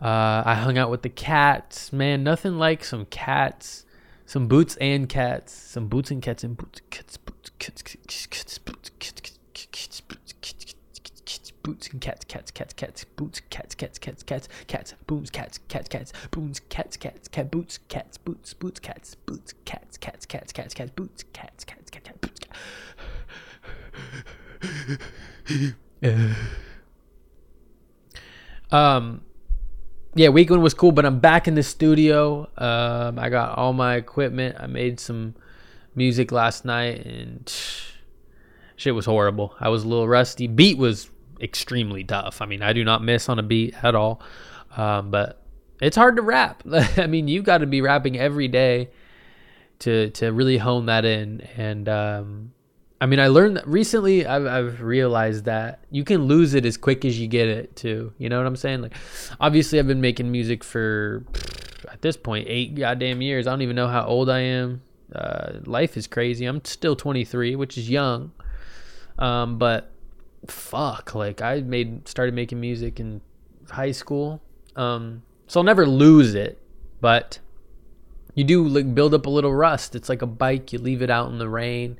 [0.00, 1.92] Uh, I hung out with the cats.
[1.92, 3.84] Man, nothing like some cats,
[4.26, 8.58] some boots and cats, some boots and cats and boots, cats, boots, cats, cats, cats,
[8.58, 10.19] boots, cats, cats, boots, cats, boots and cats, cats, cats,
[12.00, 16.60] cats, cats, cats, cats, boots, cats, cats, cats, cats, cats, boots, cats, cats, cats, boots,
[16.68, 21.24] cats, cats, cat, boots, cats, boots, boots, cats, boots, cats, cats, cats, cats, cats, boots,
[21.32, 22.40] cats, cats, cats, cats, boots
[28.72, 29.22] um,
[30.14, 32.48] yeah, week one was cool, but I'm back in the studio.
[32.56, 34.56] Um, I got all my equipment.
[34.58, 35.34] I made some
[35.94, 37.52] music last night, and
[38.76, 39.54] shit was horrible.
[39.60, 40.46] I was a little rusty.
[40.46, 41.10] Beat was
[41.42, 42.40] extremely tough.
[42.42, 44.22] I mean, I do not miss on a beat at all,
[44.76, 45.42] um, but
[45.80, 46.62] it's hard to rap.
[46.96, 48.90] I mean, you got to be rapping every day
[49.80, 52.52] to to really hone that in and um
[53.02, 54.26] I mean, I learned recently.
[54.26, 58.12] I've, I've realized that you can lose it as quick as you get it, too.
[58.18, 58.82] You know what I'm saying?
[58.82, 58.94] Like,
[59.40, 61.24] obviously, I've been making music for
[61.90, 63.46] at this point eight goddamn years.
[63.46, 64.82] I don't even know how old I am.
[65.14, 66.44] Uh, life is crazy.
[66.44, 68.32] I'm still 23, which is young.
[69.18, 69.90] Um, but
[70.46, 73.20] fuck, like I made started making music in
[73.70, 74.40] high school.
[74.76, 76.60] Um, so I'll never lose it,
[77.00, 77.38] but
[78.34, 79.94] you do like build up a little rust.
[79.94, 80.72] It's like a bike.
[80.72, 81.98] You leave it out in the rain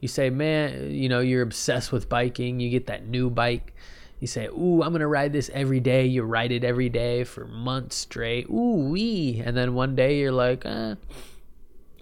[0.00, 2.58] you say, man, you know, you're obsessed with biking.
[2.58, 3.74] You get that new bike.
[4.18, 6.06] You say, ooh, I'm to ride this every day.
[6.06, 8.48] You ride it every day for months straight.
[8.48, 9.42] Ooh, wee.
[9.44, 10.94] And then one day you're like, eh,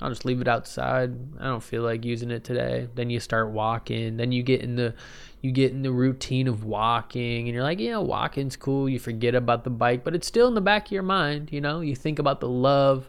[0.00, 1.16] I'll just leave it outside.
[1.40, 2.88] I don't feel like using it today.
[2.94, 4.16] Then you start walking.
[4.16, 4.94] Then you get in the
[5.40, 8.88] you get in the routine of walking and you're like, yeah, walking's cool.
[8.88, 11.60] You forget about the bike, but it's still in the back of your mind, you
[11.60, 11.80] know?
[11.80, 13.08] You think about the love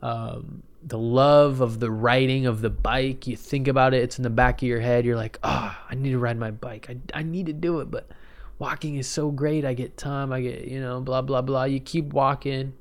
[0.00, 3.26] um, the love of the riding of the bike.
[3.26, 5.04] You think about it, it's in the back of your head.
[5.04, 6.86] You're like, oh, I need to ride my bike.
[6.88, 8.08] I, I need to do it, but
[8.58, 9.64] walking is so great.
[9.64, 10.32] I get time.
[10.32, 11.64] I get, you know, blah, blah, blah.
[11.64, 12.74] You keep walking.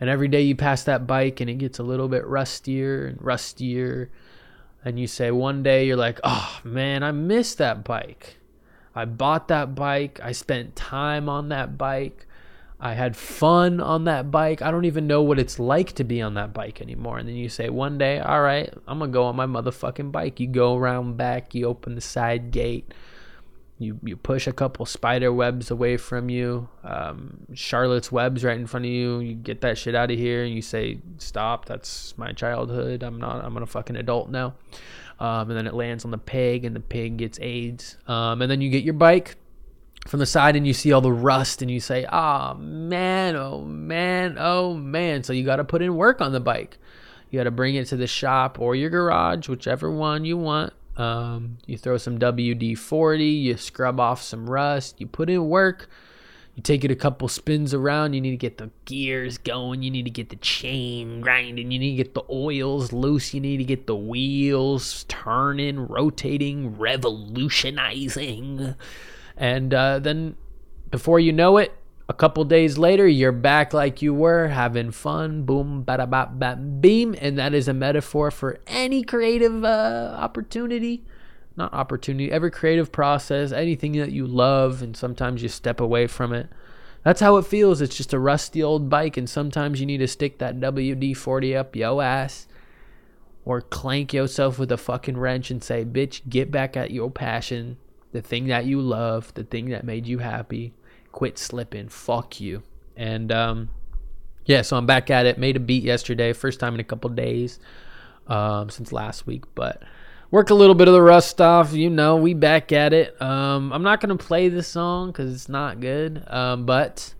[0.00, 3.18] And every day you pass that bike and it gets a little bit rustier and
[3.20, 4.10] rustier.
[4.82, 8.38] And you say, one day you're like, oh man, I miss that bike.
[8.94, 10.18] I bought that bike.
[10.22, 12.26] I spent time on that bike.
[12.80, 14.62] I had fun on that bike.
[14.62, 17.18] I don't even know what it's like to be on that bike anymore.
[17.18, 20.10] And then you say, one day, all right, I'm going to go on my motherfucking
[20.10, 20.40] bike.
[20.40, 22.94] You go around back, you open the side gate,
[23.80, 28.66] you, you push a couple spider webs away from you, um, Charlotte's webs right in
[28.66, 29.20] front of you.
[29.20, 33.02] You get that shit out of here and you say, stop, that's my childhood.
[33.02, 34.52] I'm not, I'm a fucking adult now.
[35.18, 37.96] Um, and then it lands on the pig and the pig gets AIDS.
[38.06, 39.36] Um, and then you get your bike
[40.06, 43.34] from the side and you see all the rust and you say, "Ah, oh, man,
[43.36, 46.78] oh man, oh man." So you got to put in work on the bike.
[47.30, 50.72] You got to bring it to the shop or your garage, whichever one you want.
[51.00, 55.88] Um, you throw some WD 40, you scrub off some rust, you put in work.
[56.56, 58.12] You take it a couple spins around.
[58.12, 59.82] You need to get the gears going.
[59.82, 61.70] You need to get the chain grinding.
[61.70, 63.32] You need to get the oils loose.
[63.32, 68.74] You need to get the wheels turning, rotating, revolutionizing.
[69.38, 70.36] And uh, then
[70.90, 71.72] before you know it,
[72.10, 75.44] a couple days later, you're back like you were, having fun.
[75.44, 77.14] Boom, bada bap, bap, beam.
[77.20, 81.04] And that is a metaphor for any creative uh, opportunity.
[81.54, 86.32] Not opportunity, every creative process, anything that you love, and sometimes you step away from
[86.32, 86.48] it.
[87.04, 87.80] That's how it feels.
[87.80, 91.54] It's just a rusty old bike, and sometimes you need to stick that WD 40
[91.54, 92.48] up yo ass
[93.44, 97.76] or clank yourself with a fucking wrench and say, bitch, get back at your passion
[98.10, 100.74] the thing that you love, the thing that made you happy.
[101.12, 101.88] Quit slipping.
[101.88, 102.62] Fuck you.
[102.96, 103.70] And um,
[104.44, 105.38] yeah, so I'm back at it.
[105.38, 107.58] Made a beat yesterday, first time in a couple days
[108.26, 109.82] um, since last week, but
[110.30, 111.72] work a little bit of the rust off.
[111.72, 113.20] You know, we back at it.
[113.20, 116.24] Um, I'm not gonna play this song because it's not good.
[116.28, 117.14] Um, but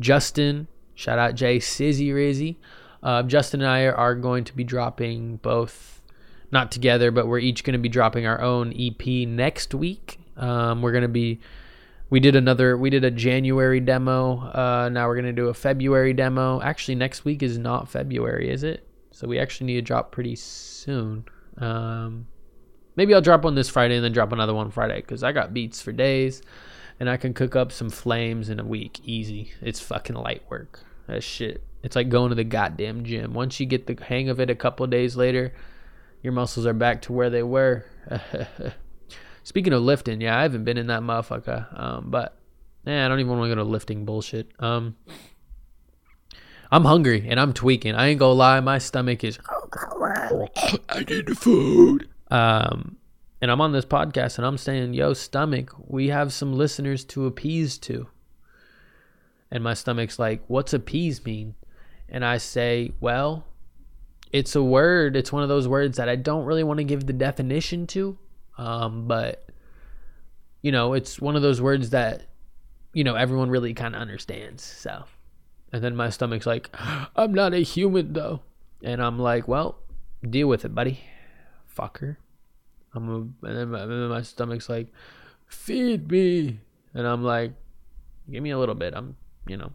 [0.00, 2.56] Justin, shout out Jay Sizzy Rizzy.
[3.02, 6.00] Uh, Justin and I are going to be dropping both
[6.52, 10.20] not together, but we're each going to be dropping our own EP next week.
[10.36, 11.40] Um, we're going to be,
[12.12, 14.36] we did another, we did a January demo.
[14.38, 16.60] Uh, now we're going to do a February demo.
[16.60, 18.86] Actually, next week is not February, is it?
[19.12, 21.24] So we actually need to drop pretty soon.
[21.56, 22.26] Um,
[22.96, 25.54] maybe I'll drop one this Friday and then drop another one Friday because I got
[25.54, 26.42] beats for days
[27.00, 29.00] and I can cook up some flames in a week.
[29.04, 29.50] Easy.
[29.62, 30.80] It's fucking light work.
[31.06, 31.64] That shit.
[31.82, 33.32] It's like going to the goddamn gym.
[33.32, 35.54] Once you get the hang of it a couple days later,
[36.22, 37.86] your muscles are back to where they were.
[39.44, 41.78] Speaking of lifting, yeah, I haven't been in that motherfucker.
[41.78, 42.36] Um, but
[42.86, 44.50] yeah, I don't even want to go to lifting bullshit.
[44.58, 44.96] Um,
[46.70, 47.94] I'm hungry and I'm tweaking.
[47.94, 49.38] I ain't gonna lie, my stomach is.
[50.88, 52.08] I need food.
[52.30, 52.96] Um,
[53.42, 57.26] and I'm on this podcast and I'm saying, "Yo, stomach, we have some listeners to
[57.26, 58.08] appease to."
[59.50, 61.56] And my stomach's like, "What's appease mean?"
[62.08, 63.44] And I say, "Well,
[64.32, 65.14] it's a word.
[65.14, 68.16] It's one of those words that I don't really want to give the definition to,
[68.58, 69.44] um, but
[70.62, 72.22] you know, it's one of those words that
[72.92, 74.62] you know everyone really kind of understands.
[74.62, 75.04] So,
[75.72, 76.70] and then my stomach's like,
[77.16, 78.40] "I'm not a human though,"
[78.82, 79.78] and I'm like, "Well,
[80.28, 81.00] deal with it, buddy,
[81.76, 82.16] fucker."
[82.94, 84.88] I'm a, and, then my, and then my stomach's like,
[85.46, 86.60] "Feed me,"
[86.94, 87.52] and I'm like,
[88.30, 89.72] "Give me a little bit." I'm, you know.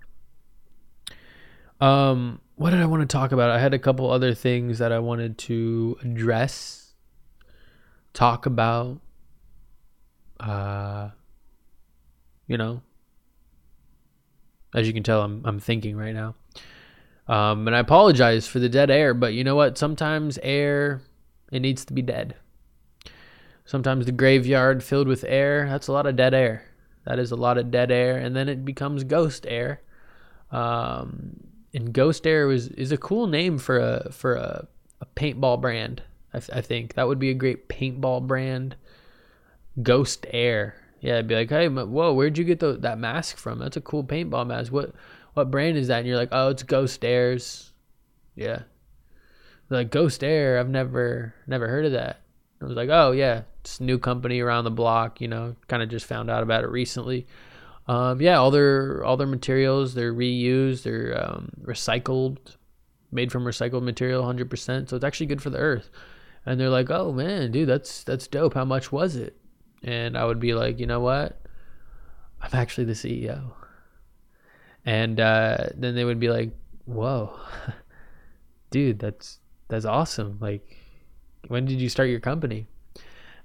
[1.79, 3.51] Um, what did I want to talk about?
[3.51, 6.86] I had a couple other things that I wanted to address,
[8.17, 8.99] talk about.
[10.39, 11.09] Uh,
[12.47, 12.81] you know,
[14.73, 16.35] as you can tell, I'm I'm thinking right now.
[17.27, 19.77] Um, and I apologize for the dead air, but you know what?
[19.77, 21.01] Sometimes air,
[21.51, 22.35] it needs to be dead.
[23.65, 26.63] Sometimes the graveyard filled with air, that's a lot of dead air.
[27.05, 29.81] That is a lot of dead air, and then it becomes ghost air.
[30.51, 31.35] Um,
[31.73, 34.67] and ghost air is, is a cool name for a for a,
[35.01, 36.01] a paintball brand.
[36.33, 38.75] I, I think that would be a great paintball brand.
[39.81, 40.75] Ghost air.
[40.99, 43.59] Yeah, I'd be like, hey, whoa, where'd you get the, that mask from?
[43.59, 44.71] That's a cool paintball mask.
[44.71, 44.93] What
[45.33, 45.99] what brand is that?
[45.99, 47.71] And you're like, oh, it's Ghost Airs.
[48.35, 48.63] Yeah.
[49.69, 52.21] Like Ghost Air, I've never never heard of that.
[52.61, 55.21] I was like, oh yeah, it's new company around the block.
[55.21, 57.27] You know, kind of just found out about it recently.
[57.87, 62.37] Um, yeah, all their all their materials they're reused, they're um, recycled,
[63.11, 64.89] made from recycled material, hundred percent.
[64.89, 65.89] So it's actually good for the earth.
[66.47, 68.53] And they're like, oh man, dude, that's that's dope.
[68.53, 69.35] How much was it?
[69.83, 71.41] And I would be like, you know what?
[72.41, 73.51] I'm actually the CEO.
[74.85, 76.51] And uh, then they would be like,
[76.85, 77.37] whoa,
[78.71, 80.37] dude, that's that's awesome.
[80.39, 80.77] Like,
[81.49, 82.67] when did you start your company?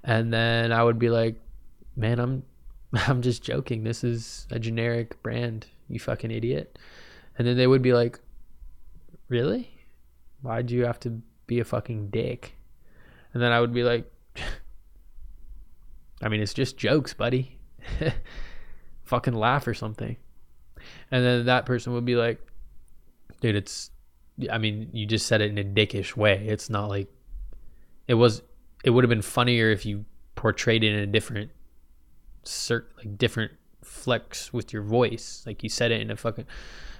[0.05, 1.35] And then I would be like,
[1.97, 2.43] man, I'm
[2.93, 3.83] I'm just joking.
[3.83, 6.79] This is a generic brand, you fucking idiot.
[7.37, 8.17] And then they would be like,
[9.27, 9.71] really?
[10.41, 12.55] Why'd you have to be a fucking dick?
[13.33, 14.11] And then I would be like,
[16.21, 17.59] I mean, it's just jokes, buddy.
[19.03, 20.17] fucking laugh or something.
[21.11, 22.39] And then that person would be like,
[23.41, 23.91] dude, it's,
[24.51, 26.45] I mean, you just said it in a dickish way.
[26.47, 27.07] It's not like,
[28.07, 28.41] it was,
[28.83, 31.51] it would have been funnier if you portrayed it in a different,
[32.43, 33.51] cert, like different
[33.83, 35.43] flex with your voice.
[35.45, 36.45] Like you said it in a fucking,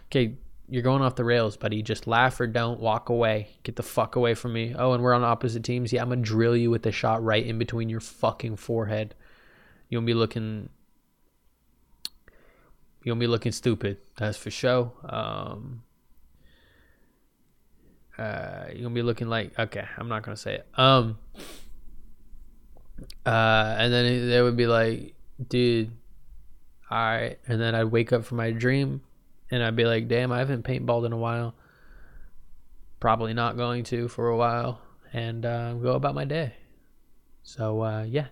[0.07, 0.35] okay,
[0.67, 1.82] you're going off the rails, buddy.
[1.82, 3.49] Just laugh or don't walk away.
[3.63, 4.73] Get the fuck away from me.
[4.78, 5.91] Oh, and we're on opposite teams.
[5.91, 9.15] Yeah, I'm gonna drill you with a shot right in between your fucking forehead.
[9.89, 10.69] You'll be looking
[13.04, 13.97] You'll be looking stupid.
[14.17, 14.91] That's for sure.
[15.04, 15.84] Um,
[18.17, 19.86] uh, you'll be looking like okay.
[19.97, 20.67] I'm not gonna say it.
[20.76, 21.17] Um,
[23.26, 25.15] uh, and then they would be like,
[25.49, 25.91] dude,
[26.89, 27.39] all right.
[27.47, 29.02] And then I'd wake up from my dream,
[29.51, 31.56] and I'd be like, damn, I haven't paintballed in a while.
[32.99, 36.53] Probably not going to for a while, and uh, go about my day.
[37.43, 38.27] So uh, yeah,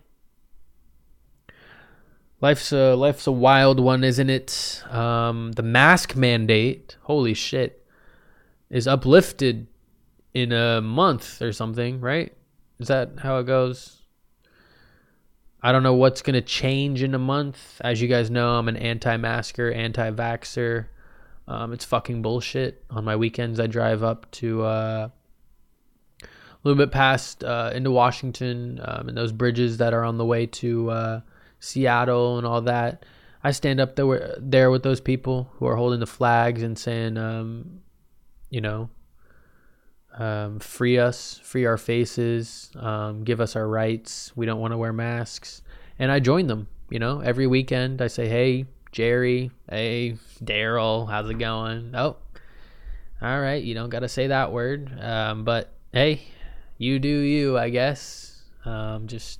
[2.42, 4.84] Life's a life's a wild one, isn't it?
[4.90, 7.86] Um, the mask mandate, holy shit,
[8.72, 9.68] is uplifted
[10.34, 12.34] in a month or something, right?
[12.80, 14.02] Is that how it goes?
[15.62, 17.80] I don't know what's gonna change in a month.
[17.82, 20.88] As you guys know, I'm an anti-masker, anti-vaxer.
[21.48, 22.84] Um, it's fucking bullshit.
[22.90, 25.10] On my weekends, I drive up to uh,
[26.24, 26.28] a
[26.64, 30.46] little bit past uh, into Washington um, and those bridges that are on the way
[30.46, 30.90] to.
[30.90, 31.22] Uh,
[31.62, 33.06] Seattle and all that.
[33.44, 37.18] I stand up there there with those people who are holding the flags and saying,
[37.18, 37.82] um,
[38.50, 38.90] you know,
[40.18, 44.32] um, free us, free our faces, um, give us our rights.
[44.36, 45.62] We don't want to wear masks.
[45.98, 46.68] And I join them.
[46.90, 51.94] You know, every weekend I say, hey, Jerry, hey, Daryl, how's it going?
[51.96, 52.18] Oh,
[53.22, 54.92] all right, you don't got to say that word.
[55.00, 56.24] Um, but hey,
[56.78, 58.42] you do you, I guess.
[58.66, 59.40] Um, just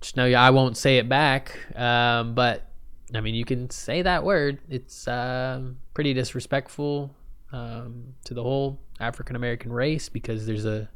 [0.00, 1.58] just know I won't say it back.
[1.76, 2.68] Um, but
[3.14, 4.58] I mean, you can say that word.
[4.68, 5.62] It's uh,
[5.94, 7.14] pretty disrespectful
[7.52, 10.88] um, to the whole African American race because there's a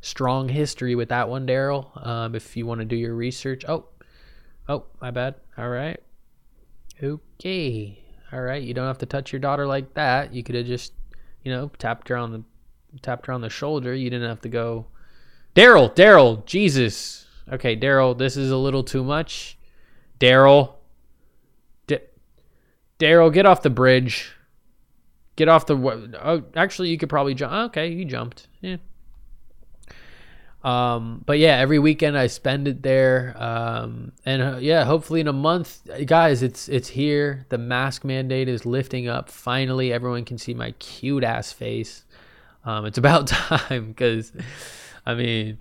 [0.00, 2.06] strong history with that one, Daryl.
[2.06, 3.64] Um, if you want to do your research.
[3.66, 3.86] Oh,
[4.68, 5.36] oh, my bad.
[5.56, 6.00] All right.
[7.02, 8.02] Okay.
[8.32, 8.62] All right.
[8.62, 10.34] You don't have to touch your daughter like that.
[10.34, 10.92] You could have just,
[11.42, 12.44] you know, tapped her on the
[13.02, 13.94] tapped her on the shoulder.
[13.94, 14.86] You didn't have to go.
[15.54, 19.58] Daryl, Daryl, Jesus okay, Daryl, this is a little too much.
[20.20, 20.74] Daryl,
[22.98, 24.32] Daryl, get off the bridge.
[25.36, 25.76] Get off the.
[26.20, 27.52] Oh, actually, you could probably jump.
[27.70, 28.48] Okay, you jumped.
[28.60, 28.78] Yeah.
[30.64, 33.34] Um, but yeah, every weekend I spend it there.
[33.36, 37.46] Um, and uh, yeah, hopefully in a month, guys, it's it's here.
[37.48, 39.28] The mask mandate is lifting up.
[39.28, 42.04] Finally, everyone can see my cute ass face.
[42.64, 44.32] Um, it's about time because,
[45.06, 45.58] I mean,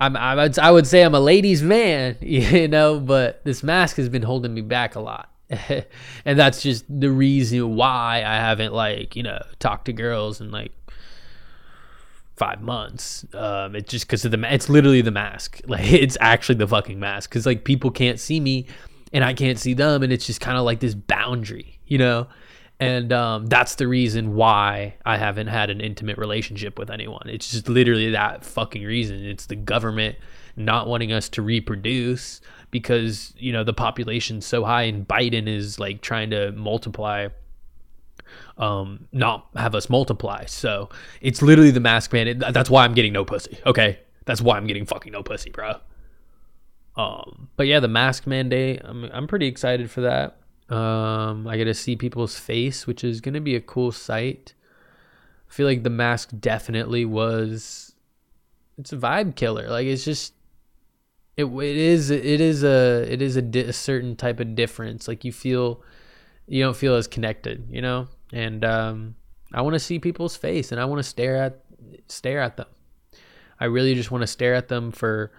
[0.00, 3.96] I'm, I would, I would say I'm a ladies' man, you know, but this mask
[3.96, 5.30] has been holding me back a lot.
[6.24, 10.50] and that's just the reason why I haven't, like, you know, talked to girls and
[10.50, 10.72] like
[12.36, 13.24] five months.
[13.34, 15.60] Um, it's just because of the, it's literally the mask.
[15.66, 17.30] Like, it's actually the fucking mask.
[17.30, 18.66] Cause like people can't see me
[19.12, 20.02] and I can't see them.
[20.02, 22.28] And it's just kind of like this boundary, you know?
[22.80, 27.28] and um, that's the reason why I haven't had an intimate relationship with anyone.
[27.28, 29.24] It's just literally that fucking reason.
[29.24, 30.16] It's the government
[30.56, 35.78] not wanting us to reproduce because you know the population's so high, and Biden is
[35.78, 37.28] like trying to multiply
[38.58, 40.44] um, not have us multiply.
[40.46, 40.88] So
[41.20, 42.38] it's literally the mask mandate.
[42.38, 43.58] That's why I'm getting no pussy.
[43.66, 45.74] Okay, that's why I'm getting fucking no pussy, bro.
[46.96, 48.80] Um, but yeah, the mask mandate.
[48.84, 50.38] I'm I'm pretty excited for that.
[50.74, 54.54] Um, I get to see people's face, which is gonna be a cool sight.
[55.48, 57.94] I feel like the mask definitely was.
[58.78, 59.68] It's a vibe killer.
[59.68, 60.34] Like it's just.
[61.36, 65.08] It, it is it is a it is a, di- a certain type of difference.
[65.08, 65.82] Like you feel,
[66.46, 67.66] you don't feel as connected.
[67.68, 69.14] You know and um,
[69.54, 71.60] I want to see people's face and I want to stare at
[72.08, 72.66] stare at them.
[73.60, 75.30] I really just want to stare at them for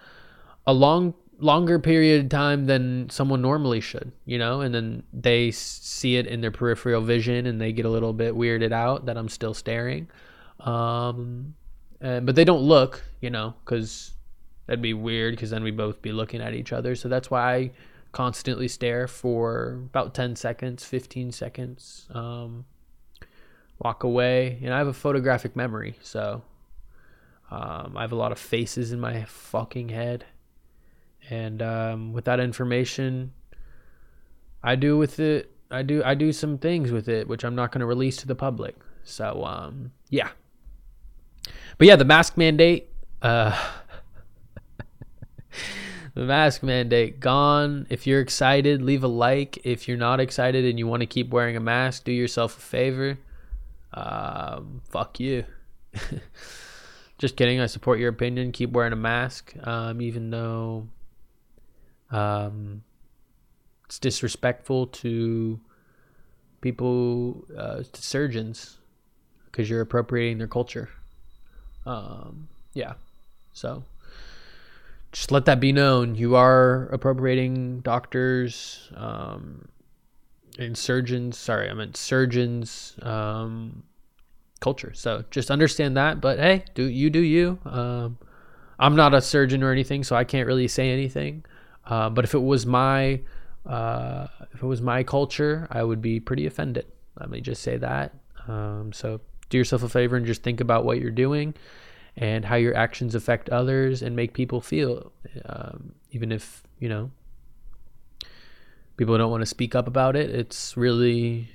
[0.66, 5.50] a long longer period of time than someone normally should, you know, and then they
[5.50, 9.18] see it in their peripheral vision and they get a little bit weirded out that
[9.18, 10.08] I'm still staring.
[10.60, 11.54] Um,
[12.00, 14.14] and, but they don't look, you know, because
[14.66, 16.94] that'd be weird because then we both be looking at each other.
[16.94, 17.70] So that's why I
[18.12, 22.08] constantly stare for about 10 seconds, 15 seconds.
[22.14, 22.64] Um,
[23.78, 24.58] walk away.
[24.62, 26.42] And I have a photographic memory, so
[27.50, 30.24] um, I have a lot of faces in my fucking head.
[31.28, 33.32] And um, with that information,
[34.62, 35.50] I do with it.
[35.70, 38.26] I do I do some things with it, which I'm not going to release to
[38.26, 38.76] the public.
[39.02, 40.30] So um, yeah.
[41.78, 42.90] But yeah, the mask mandate.
[43.20, 43.58] Uh,
[46.14, 47.88] the mask mandate gone.
[47.90, 49.58] If you're excited, leave a like.
[49.64, 52.60] If you're not excited and you want to keep wearing a mask, do yourself a
[52.60, 53.18] favor
[53.96, 55.44] um, fuck you.
[57.18, 57.60] Just kidding.
[57.60, 58.52] I support your opinion.
[58.52, 60.86] Keep wearing a mask, um, even though
[62.10, 62.82] um,
[63.86, 65.58] it's disrespectful to
[66.60, 68.78] people, uh, to surgeons,
[69.46, 70.90] because you're appropriating their culture.
[71.86, 72.94] Um, yeah.
[73.54, 73.84] So
[75.12, 76.14] just let that be known.
[76.14, 79.66] You are appropriating doctors, um,
[80.58, 83.82] and surgeons sorry i meant surgeons um,
[84.60, 84.92] culture.
[84.94, 87.58] So just understand that but hey do you do you.
[87.64, 88.18] Um,
[88.78, 91.44] i'm not a surgeon or anything so i can't really say anything.
[91.84, 93.20] Uh, but if it was my
[93.64, 96.86] uh, if it was my culture i would be pretty offended.
[97.18, 98.14] Let me just say that.
[98.46, 101.54] Um, so do yourself a favor and just think about what you're doing
[102.16, 105.12] and how your actions affect others and make people feel
[105.46, 107.10] um, even if you know
[108.96, 111.48] people don't want to speak up about it, it's really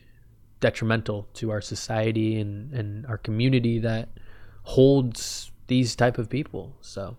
[0.60, 4.10] detrimental to our society and, and our community that
[4.64, 6.76] holds these type of people.
[6.82, 7.18] So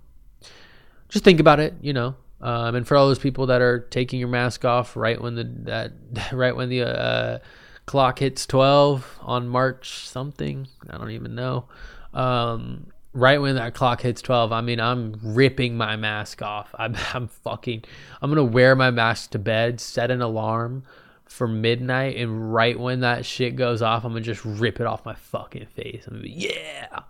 [1.08, 2.14] just think about it, you know.
[2.40, 5.44] Um, and for all those people that are taking your mask off right when the
[5.64, 5.92] that
[6.32, 7.38] right when the uh,
[7.86, 11.66] clock hits 12 on March something, I don't even know.
[12.12, 16.74] Um, right when that clock hits 12 i mean i'm ripping my mask off.
[16.78, 17.84] I'm, I'm fucking
[18.20, 20.84] i'm gonna wear my mask to bed set an alarm
[21.24, 25.04] for midnight and right when that shit goes off i'm gonna just rip it off
[25.04, 26.06] my fucking face.
[26.06, 27.00] I'm gonna be yeah.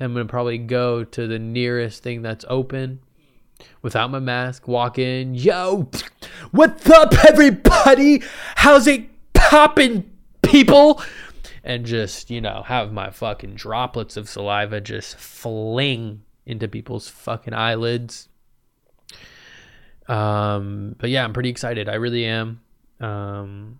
[0.00, 3.00] I'm gonna probably go to the nearest thing that's open
[3.82, 5.88] without my mask walk in yo
[6.50, 8.22] what's up everybody?
[8.56, 10.10] How's it popping
[10.42, 11.00] people
[11.64, 17.54] and just, you know, have my fucking droplets of saliva just fling into people's fucking
[17.54, 18.28] eyelids.
[20.08, 21.88] Um, but yeah, I'm pretty excited.
[21.88, 22.60] I really am.
[23.00, 23.78] Um,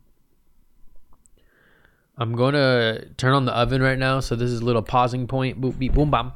[2.17, 4.21] I'm going to turn on the oven right now.
[4.21, 5.61] So this is a little pausing point.
[5.61, 6.33] Boop, beep, boom, bam.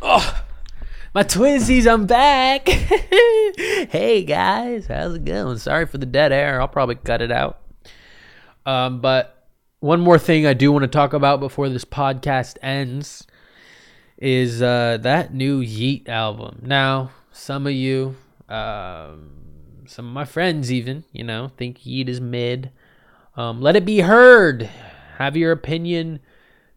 [0.00, 0.42] Oh,
[1.18, 2.68] my twinsies, I'm back.
[2.68, 5.58] hey guys, how's it going?
[5.58, 6.60] Sorry for the dead air.
[6.60, 7.58] I'll probably cut it out.
[8.64, 9.48] Um, but
[9.80, 13.26] one more thing I do want to talk about before this podcast ends
[14.16, 16.60] is uh, that new Yeat album.
[16.62, 18.14] Now, some of you,
[18.48, 19.32] um,
[19.88, 22.70] some of my friends, even you know, think Yeat is mid.
[23.36, 24.70] Um, let it be heard.
[25.16, 26.20] Have your opinion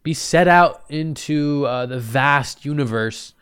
[0.02, 3.36] be set out into uh, the vast universe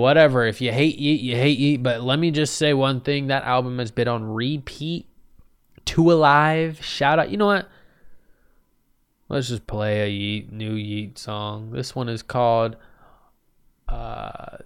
[0.00, 0.44] whatever.
[0.44, 1.82] If you hate Yeat, you hate Yeat.
[1.82, 5.06] But let me just say one thing: that album has been on repeat.
[5.84, 7.30] Two Alive, shout out.
[7.30, 7.68] You know what?
[9.28, 11.70] Let's just play a Yeat, new Yeat song.
[11.70, 12.76] This one is called.
[13.88, 14.58] Uh,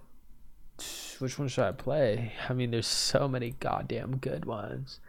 [1.19, 2.33] which one should I play?
[2.49, 5.01] I mean, there's so many goddamn good ones.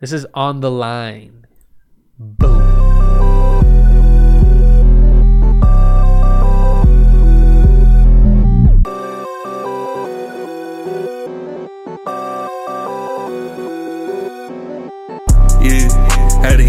[0.00, 1.46] This is on the line.
[2.18, 2.57] Boom.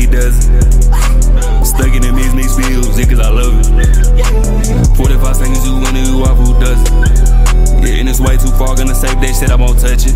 [0.08, 1.66] Does it.
[1.66, 4.98] Stuck in the mix, mix feels it cause I love it.
[4.98, 7.49] 45 seconds, you wonder who does it.
[7.80, 10.16] Yeah, and it's way too far, gonna save that shit, I won't touch it.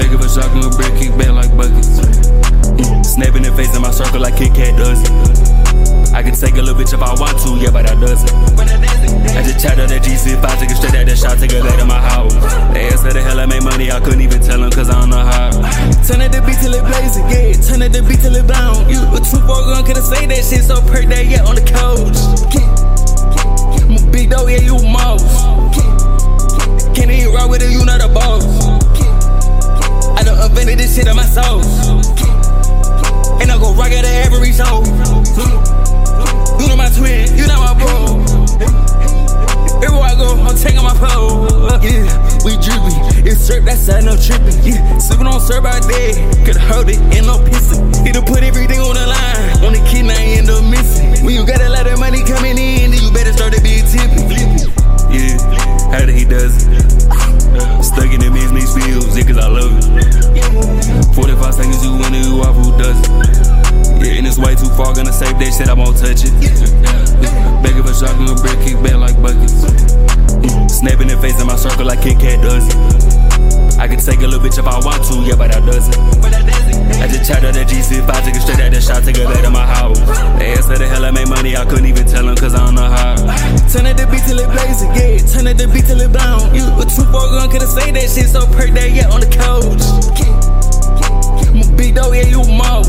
[0.00, 2.00] Begging for shotgun, a brick, kick back like buckets.
[3.04, 5.12] Snapping the face in my circle like Kit Kat does it.
[6.16, 8.32] I can take a little bitch if I want to, yeah, but I doesn't.
[9.36, 11.84] I just chatted that GC5, take it straight out that shot, take it back to
[11.84, 12.32] my house.
[12.72, 15.00] They asked how the hell I made money, I couldn't even tell them, cause I
[15.00, 15.52] don't know how.
[16.04, 18.88] Turn it the beat till it blazing, yeah, turn it the beat till it blown.
[18.88, 21.64] You a two four gun, couldn't say that shit, so per day, yeah, on the
[21.64, 22.16] couch.
[23.84, 25.91] I'm a big dog, yeah, you a mouse.
[26.94, 28.44] Can't even rock with it, you not a boss.
[30.18, 31.60] I done invented this shit on my soul.
[33.40, 34.84] And I go rock at every show.
[36.60, 38.20] You know my twin, you know my bro.
[39.82, 41.48] Everywhere I go, I'm taking my pole.
[41.82, 42.06] Yeah,
[42.44, 42.94] we drippy.
[43.26, 44.54] It's syrup, that's side, no tripping.
[44.62, 46.12] Yeah, sipping on syrup out there.
[46.44, 48.06] Could hold it, ain't no pissing.
[48.06, 49.64] It'll put everything on the line.
[49.64, 51.24] On the kid, I end up missing.
[51.24, 53.82] When you got a lot of money coming in, then you better start to be
[53.90, 54.81] tipping.
[55.12, 55.36] Yeah,
[55.92, 57.84] how did he does it?
[57.84, 61.14] Stuck in them mixed mixed fields, yeah, cause I love it.
[61.14, 63.10] 45 seconds, you win it, you off, who does it?
[64.00, 66.32] Yeah, and it's way too far, gonna save that shit, I won't touch it.
[67.92, 69.52] For shotgun, a brick, kick back like buckets.
[70.72, 73.11] Snapping the face in my circle like Kit Kat does it.
[73.78, 75.96] I can take a little bitch if I want to, yeah, but I doesn't.
[77.02, 79.50] I just chatted that GC5, take it straight out that shot, take it back to
[79.50, 79.98] my house.
[80.38, 82.64] They asked how the hell I made money, I couldn't even tell them, cause I
[82.64, 83.16] don't know how.
[83.72, 86.54] Turn it the beat till it blazing, yeah, turn it the beat till it blown.
[86.54, 89.30] You a two four gun, couldn't say that shit, so per that, yeah, on the
[89.30, 89.82] couch.
[91.50, 92.88] I'm a big dog, yeah, you a mouse.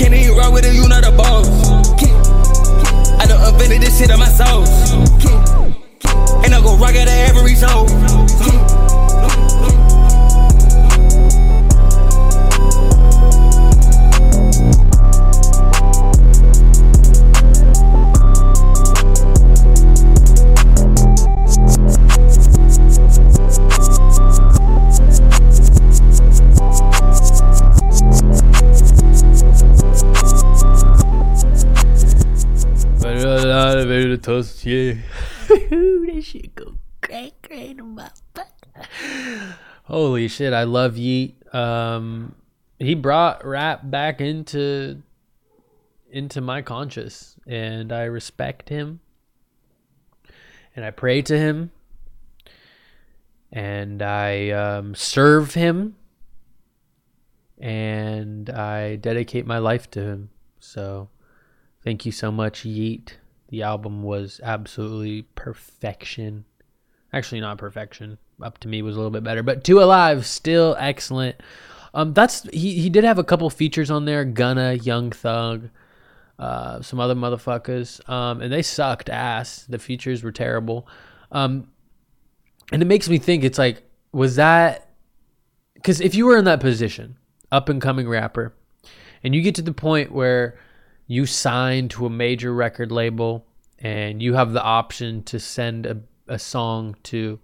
[0.00, 1.46] Can't even rock with it, you not a boss.
[3.20, 4.64] I done invented this shit on my soul.
[6.40, 7.84] And I go rock it at every show.
[34.26, 34.94] It yeah.
[35.48, 39.54] that shit go great, great, motherfucker.
[39.84, 41.42] Holy shit, I love Yeat.
[41.54, 42.34] Um,
[42.78, 45.02] he brought rap back into
[46.10, 49.00] into my conscious, and I respect him,
[50.76, 51.70] and I pray to him,
[53.50, 55.96] and I um, serve him,
[57.58, 60.30] and I dedicate my life to him.
[60.58, 61.08] So.
[61.82, 63.19] Thank you so much, Yeat.
[63.50, 66.44] The album was absolutely perfection.
[67.12, 68.18] Actually, not perfection.
[68.40, 71.36] Up to me was a little bit better, but Two Alive still excellent.
[71.92, 72.80] Um, that's he.
[72.80, 74.24] He did have a couple features on there.
[74.24, 75.68] Gunna, Young Thug,
[76.38, 78.08] uh, some other motherfuckers.
[78.08, 79.66] Um, and they sucked ass.
[79.68, 80.86] The features were terrible.
[81.32, 81.68] Um,
[82.72, 83.42] and it makes me think.
[83.42, 83.82] It's like,
[84.12, 84.88] was that?
[85.74, 87.16] Because if you were in that position,
[87.50, 88.54] up and coming rapper,
[89.24, 90.56] and you get to the point where
[91.10, 93.44] you sign to a major record label
[93.80, 97.36] and you have the option to send a, a song to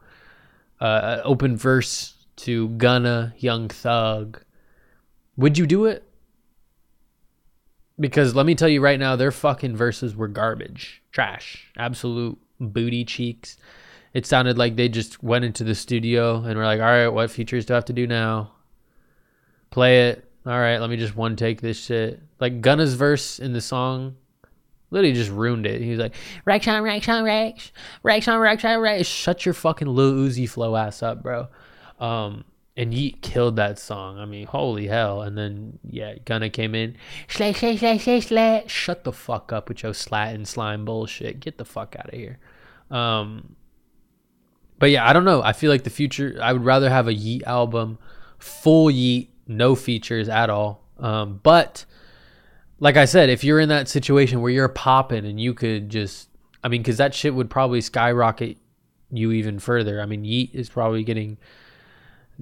[0.81, 4.41] uh, open verse to Gunna, Young Thug,
[5.37, 6.09] would you do it?
[7.99, 13.05] Because let me tell you right now, their fucking verses were garbage, trash, absolute booty
[13.05, 13.57] cheeks.
[14.15, 17.33] It sounded like they just went into the studio and were like, all right, what
[17.33, 18.53] features do I have to do now?
[19.71, 20.26] Play it.
[20.47, 22.21] All right, let me just one take this shit.
[22.39, 24.17] Like Gunna's verse in the song
[24.91, 25.81] literally just ruined it.
[25.81, 27.71] He was like, Rex on Rex on Rex,
[28.05, 29.07] Rex.
[29.07, 31.49] Shut your fucking Lil Uzi flow ass up, bro.
[31.99, 32.45] Um,
[32.77, 34.19] and Yeat killed that song.
[34.19, 35.23] I mean, holy hell.
[35.23, 36.97] And then, yeah, Gunna came in.
[37.29, 38.65] Slay, slay, slay, slay, slay.
[38.67, 41.41] Shut the fuck up with your slat and slime bullshit.
[41.41, 42.39] Get the fuck out of here.
[42.91, 43.57] Um,
[44.79, 45.43] but yeah, I don't know.
[45.43, 47.99] I feel like the future, I would rather have a Yeat album,
[48.39, 50.83] full Yeat, no features at all.
[50.99, 51.85] Um, but
[52.79, 56.29] like I said, if you're in that situation where you're popping and you could just,
[56.63, 58.59] I mean, because that shit would probably skyrocket
[59.11, 60.01] you even further.
[60.01, 61.39] I mean, Yeat is probably getting,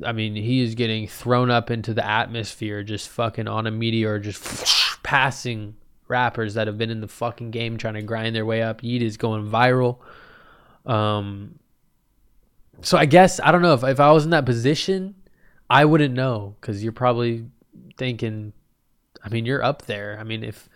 [0.05, 4.18] I mean, he is getting thrown up into the atmosphere, just fucking on a meteor,
[4.18, 4.42] just
[5.02, 5.76] passing
[6.09, 8.82] rappers that have been in the fucking game trying to grind their way up.
[8.82, 9.98] Yeat is going viral.
[10.86, 11.59] Um,
[12.82, 15.14] so I guess I don't know if if I was in that position,
[15.68, 17.46] I wouldn't know because you're probably
[17.96, 18.52] thinking
[19.24, 20.18] I mean, you're up there.
[20.20, 20.68] I mean, if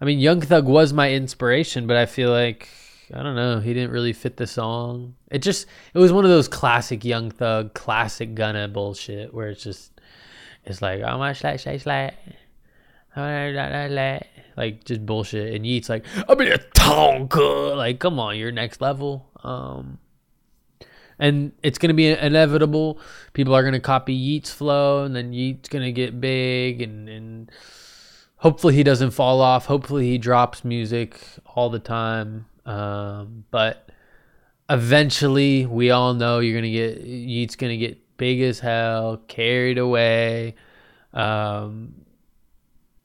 [0.00, 2.68] I mean Young Thug was my inspiration, but I feel like
[3.14, 5.14] I don't know, he didn't really fit the song.
[5.30, 9.62] It just it was one of those classic Young Thug, classic Gunna bullshit where it's
[9.62, 9.92] just
[10.64, 12.14] it's like oh my slash slash slash
[14.56, 14.84] like?
[14.84, 15.54] Just bullshit.
[15.54, 19.28] And Yeat's like I'm in a Tonka like come on you're next level.
[19.44, 19.98] Um
[21.18, 22.98] and it's going to be inevitable.
[23.32, 27.08] People are going to copy Yeat's flow, and then Yeat's going to get big, and
[27.08, 27.50] and
[28.36, 29.66] hopefully he doesn't fall off.
[29.66, 31.20] Hopefully he drops music
[31.54, 32.46] all the time.
[32.66, 33.88] Um, but
[34.68, 39.22] eventually, we all know you're going to get Yeat's going to get big as hell,
[39.28, 40.54] carried away.
[41.12, 41.94] Um,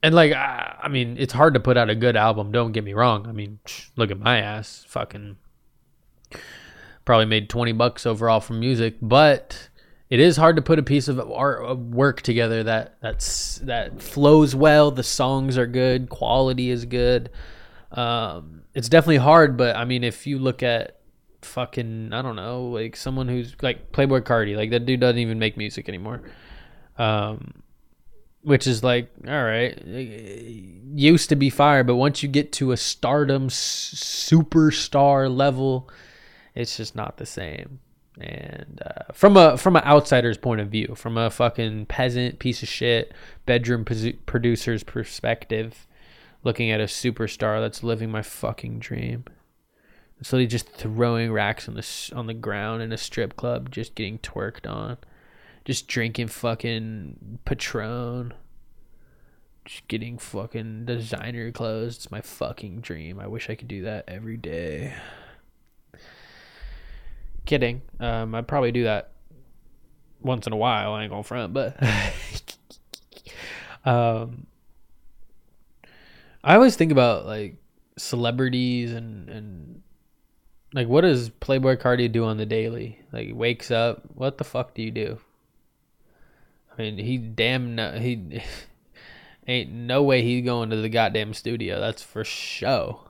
[0.02, 2.52] and like, I, I mean, it's hard to put out a good album.
[2.52, 3.26] Don't get me wrong.
[3.26, 3.58] I mean,
[3.96, 5.36] look at my ass, fucking
[7.08, 9.70] probably made 20 bucks overall from music but
[10.10, 14.02] it is hard to put a piece of art of work together that that's that
[14.02, 17.30] flows well the songs are good quality is good.
[17.92, 20.98] Um, it's definitely hard but i mean if you look at
[21.40, 25.38] fucking i don't know like someone who's like Playboi Carti like that dude doesn't even
[25.38, 26.20] make music anymore.
[26.98, 27.62] Um,
[28.42, 32.76] which is like all right used to be fire but once you get to a
[32.76, 33.94] stardom s-
[34.30, 35.88] superstar level
[36.58, 37.78] it's just not the same.
[38.20, 42.64] And uh, from a from an outsider's point of view, from a fucking peasant piece
[42.64, 43.12] of shit
[43.46, 45.86] bedroom producer's perspective,
[46.42, 49.24] looking at a superstar that's living my fucking dream.
[50.20, 53.94] So they just throwing racks on the on the ground in a strip club, just
[53.94, 54.96] getting twerked on,
[55.64, 58.34] just drinking fucking Patron,
[59.64, 61.94] just getting fucking designer clothes.
[61.94, 63.20] It's my fucking dream.
[63.20, 64.94] I wish I could do that every day.
[67.48, 67.80] Kidding.
[67.98, 69.12] Um, I'd probably do that
[70.20, 70.92] once in a while.
[70.92, 71.82] I ain't gonna front, but
[73.86, 74.46] um,
[76.44, 77.56] I always think about like
[77.96, 79.82] celebrities and and
[80.74, 83.00] like what does Playboi Carti do on the daily?
[83.14, 85.18] Like wakes up, what the fuck do you do?
[86.76, 88.42] I mean, he damn no, he
[89.48, 91.80] ain't no way he's going to the goddamn studio.
[91.80, 93.07] That's for show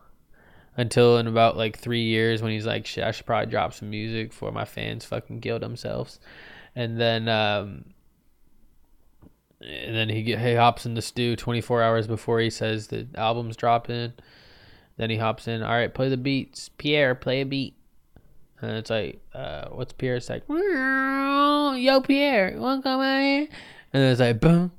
[0.79, 3.91] until in about like three years when he's like, shit, I should probably drop some
[3.91, 6.21] music for my fans fucking kill themselves.
[6.75, 7.85] And then, um,
[9.61, 13.09] and then he get, he hops in the stew 24 hours before he says the
[13.17, 14.13] album's dropping.
[14.97, 15.63] Then he hops in.
[15.63, 16.71] All right, play the beats.
[16.79, 17.75] Pierre, play a beat.
[18.61, 20.17] And it's like, uh, what's Pierre?
[20.17, 23.49] It's like, yo, Pierre, you want to come out here?
[23.93, 24.73] And it's like, boom,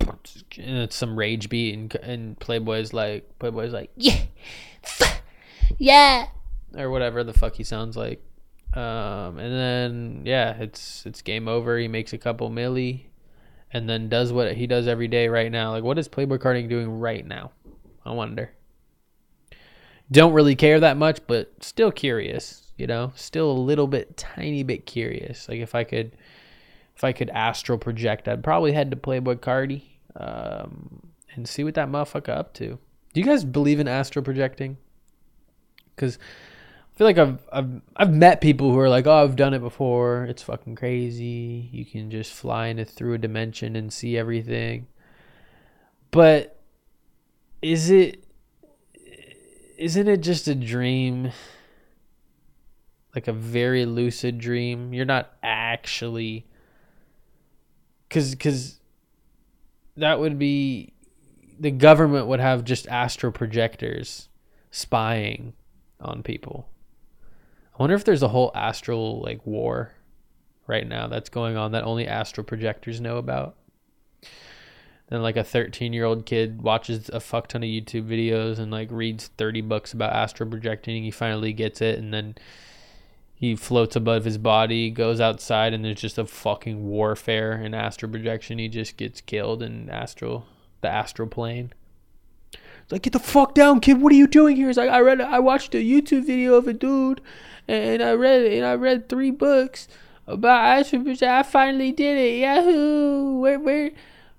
[0.00, 4.18] and it's some rage beat, and and Playboy's like, Playboy's like, yeah,
[5.82, 6.28] yeah,
[6.76, 8.22] or whatever the fuck he sounds like.
[8.72, 11.76] Um, and then yeah, it's it's game over.
[11.76, 13.06] He makes a couple milli,
[13.72, 15.72] and then does what he does every day right now.
[15.72, 17.50] Like, what is Playboi Carti doing right now?
[18.04, 18.52] I wonder.
[20.08, 22.72] Don't really care that much, but still curious.
[22.76, 25.48] You know, still a little bit, tiny bit curious.
[25.48, 26.16] Like if I could,
[26.94, 29.82] if I could astral project, I'd probably head to Playboi Carti,
[30.14, 31.00] um,
[31.34, 32.78] and see what that motherfucker up to.
[33.12, 34.76] Do you guys believe in astral projecting?
[35.94, 36.18] Because
[36.92, 39.60] I feel like I've I've I've met people who are like, oh, I've done it
[39.60, 40.24] before.
[40.24, 41.70] It's fucking crazy.
[41.72, 44.88] You can just fly into through a dimension and see everything.
[46.10, 46.58] But
[47.62, 48.24] is it
[49.78, 51.32] isn't it just a dream?
[53.14, 54.92] Like a very lucid dream.
[54.92, 56.46] You're not actually
[58.10, 58.80] cuz cuz
[59.96, 60.92] that would be
[61.58, 64.28] the government would have just astral projectors
[64.70, 65.54] spying
[66.02, 66.68] on people.
[67.74, 69.92] I wonder if there's a whole astral like war
[70.66, 73.56] right now that's going on that only astral projectors know about.
[75.08, 78.70] Then like a 13 year old kid watches a fuck ton of YouTube videos and
[78.70, 81.02] like reads 30 books about astral projecting.
[81.02, 82.34] He finally gets it and then
[83.34, 88.12] he floats above his body, goes outside, and there's just a fucking warfare in astral
[88.12, 88.60] projection.
[88.60, 90.46] He just gets killed in astral,
[90.80, 91.72] the astral plane
[92.92, 94.02] like, get the fuck down, kid.
[94.02, 94.66] What are you doing here?
[94.68, 97.22] He's like, I read, I watched a YouTube video of a dude,
[97.66, 99.88] and I read, and I read three books
[100.26, 101.22] about astrophysics.
[101.22, 102.40] I finally did it.
[102.40, 103.38] Yahoo!
[103.38, 103.90] Where, where,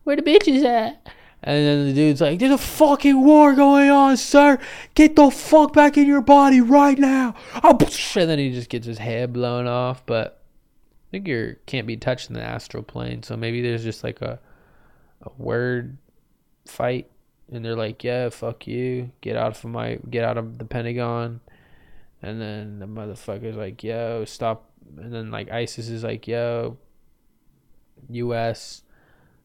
[0.04, 1.04] where the bitches at?
[1.46, 4.60] And then the dude's like, "There's a fucking war going on, sir.
[4.96, 7.78] Get the fuck back in your body right now." Oh,
[8.16, 10.06] and then he just gets his head blown off.
[10.06, 10.42] But
[11.10, 14.22] I think you can't be touched in the astral plane, so maybe there's just like
[14.22, 14.40] a
[15.22, 15.98] a word
[16.66, 17.12] fight
[17.52, 21.42] and they're like, "Yeah, fuck you, get out of my, get out of the Pentagon,"
[22.22, 26.78] and then the motherfucker's like, "Yo, stop," and then like ISIS is like, "Yo,
[28.10, 28.84] U.S.,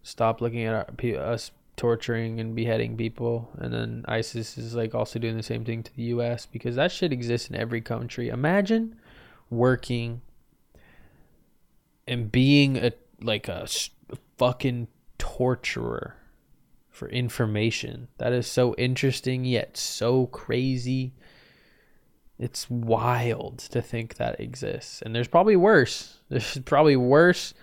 [0.03, 5.18] stop looking at our, us torturing and beheading people," and then ISIS is like also
[5.18, 6.46] doing the same thing to the U.S.
[6.46, 8.28] because that shit exists in every country.
[8.28, 8.96] Imagine
[9.51, 10.20] working
[12.07, 13.66] and being a like a
[14.36, 14.88] fucking
[15.18, 16.17] torturer
[16.99, 18.09] for information.
[18.18, 21.14] That is so interesting yet so crazy.
[22.38, 25.01] It's wild to think that exists.
[25.01, 26.18] And there's probably worse.
[26.28, 27.55] There's probably worse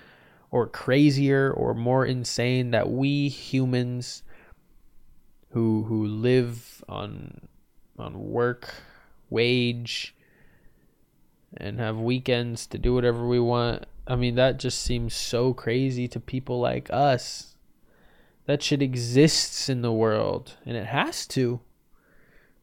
[0.51, 4.23] or crazier or more insane that we humans
[5.51, 7.47] who who live on
[7.99, 8.73] on work
[9.29, 10.15] wage
[11.57, 13.85] and have weekends to do whatever we want.
[14.07, 17.54] I mean, that just seems so crazy to people like us.
[18.45, 21.61] That shit exists in the world, and it has to.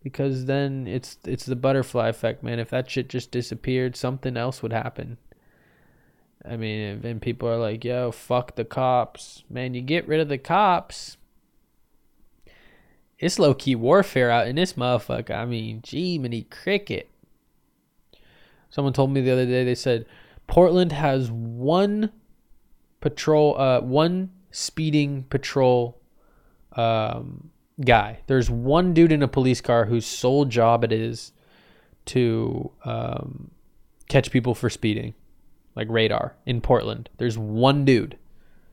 [0.03, 2.59] Because then it's it's the butterfly effect, man.
[2.59, 5.18] If that shit just disappeared, something else would happen.
[6.45, 10.28] I mean, and people are like, "Yo, fuck the cops." Man, you get rid of
[10.28, 11.16] the cops,
[13.22, 15.30] it's low key warfare out in this motherfucker.
[15.30, 17.09] I mean, Jiminy Cricket.
[18.68, 19.62] Someone told me the other day.
[19.62, 20.07] They said
[20.49, 22.11] Portland has one
[23.01, 26.00] patrol, uh, one speeding patrol,
[26.76, 27.50] um,
[27.84, 28.20] guy.
[28.28, 31.32] There's one dude in a police car whose sole job it is
[32.07, 33.50] to um,
[34.09, 35.14] catch people for speeding,
[35.74, 37.11] like radar in Portland.
[37.16, 38.16] There's one dude.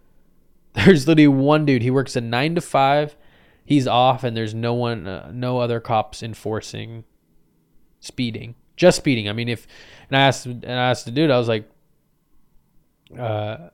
[0.73, 1.82] There's literally one dude.
[1.82, 3.15] He works a nine to five
[3.69, 7.03] he's off and there's no one uh, no other cops enforcing
[7.99, 9.67] speeding just speeding i mean if
[10.09, 11.69] and i asked and i asked the dude i was like
[13.19, 13.69] uh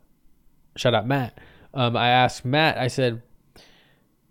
[0.76, 1.40] shut up matt
[1.76, 3.22] um i asked matt i said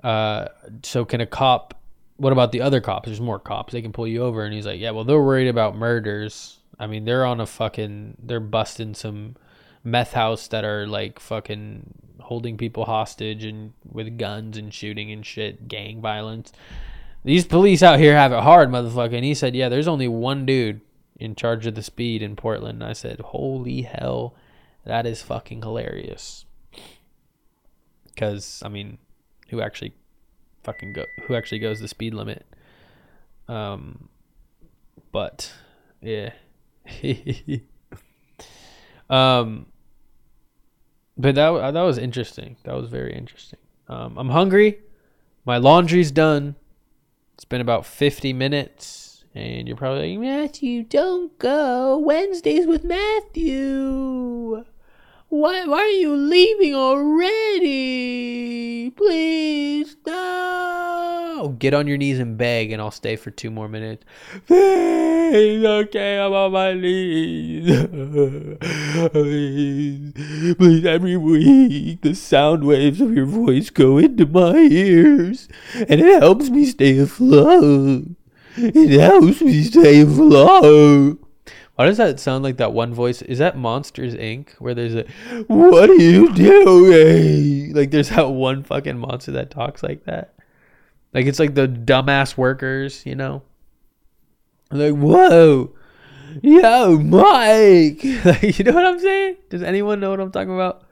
[0.02, 0.46] uh
[0.82, 1.80] so can a cop
[2.16, 4.66] what about the other cops there's more cops they can pull you over and he's
[4.66, 8.94] like yeah well they're worried about murders i mean they're on a fucking they're busting
[8.94, 9.36] some
[9.84, 15.24] meth house that are like fucking holding people hostage and with guns and shooting and
[15.24, 16.52] shit, gang violence.
[17.22, 19.14] These police out here have it hard, motherfucker.
[19.14, 20.80] And he said, yeah, there's only one dude
[21.16, 22.82] in charge of the speed in Portland.
[22.82, 24.34] And I said, holy hell,
[24.84, 26.43] that is fucking hilarious.
[28.14, 28.98] Because I mean,
[29.48, 29.94] who actually
[30.62, 31.06] fucking go?
[31.24, 32.46] Who actually goes the speed limit?
[33.48, 34.08] Um,
[35.12, 35.52] but
[36.00, 36.32] yeah.
[39.10, 39.66] um
[41.16, 42.56] but that that was interesting.
[42.64, 43.58] That was very interesting.
[43.88, 44.80] Um, I'm hungry.
[45.44, 46.56] My laundry's done.
[47.34, 51.98] It's been about 50 minutes, and you're probably like, Matthew, don't go.
[51.98, 54.64] Wednesdays with Matthew.
[55.34, 58.20] Why, why are you leaving already?
[58.90, 61.38] Please, no.
[61.40, 64.04] Oh, get on your knees and beg, and I'll stay for two more minutes.
[64.46, 67.66] Please, okay, I'm on my knees.
[69.10, 70.12] please,
[70.54, 76.22] please, every week the sound waves of your voice go into my ears, and it
[76.22, 78.04] helps me stay afloat.
[78.56, 81.23] It helps me stay afloat.
[81.76, 83.20] Why does that sound like that one voice?
[83.22, 84.50] Is that Monsters Inc.
[84.60, 85.06] where there's a
[85.48, 90.34] "What are you doing?" Like there's that one fucking monster that talks like that.
[91.12, 93.42] Like it's like the dumbass workers, you know.
[94.70, 95.74] Like whoa,
[96.42, 98.04] yo, Mike.
[98.24, 99.36] like, you know what I'm saying?
[99.50, 100.84] Does anyone know what I'm talking about?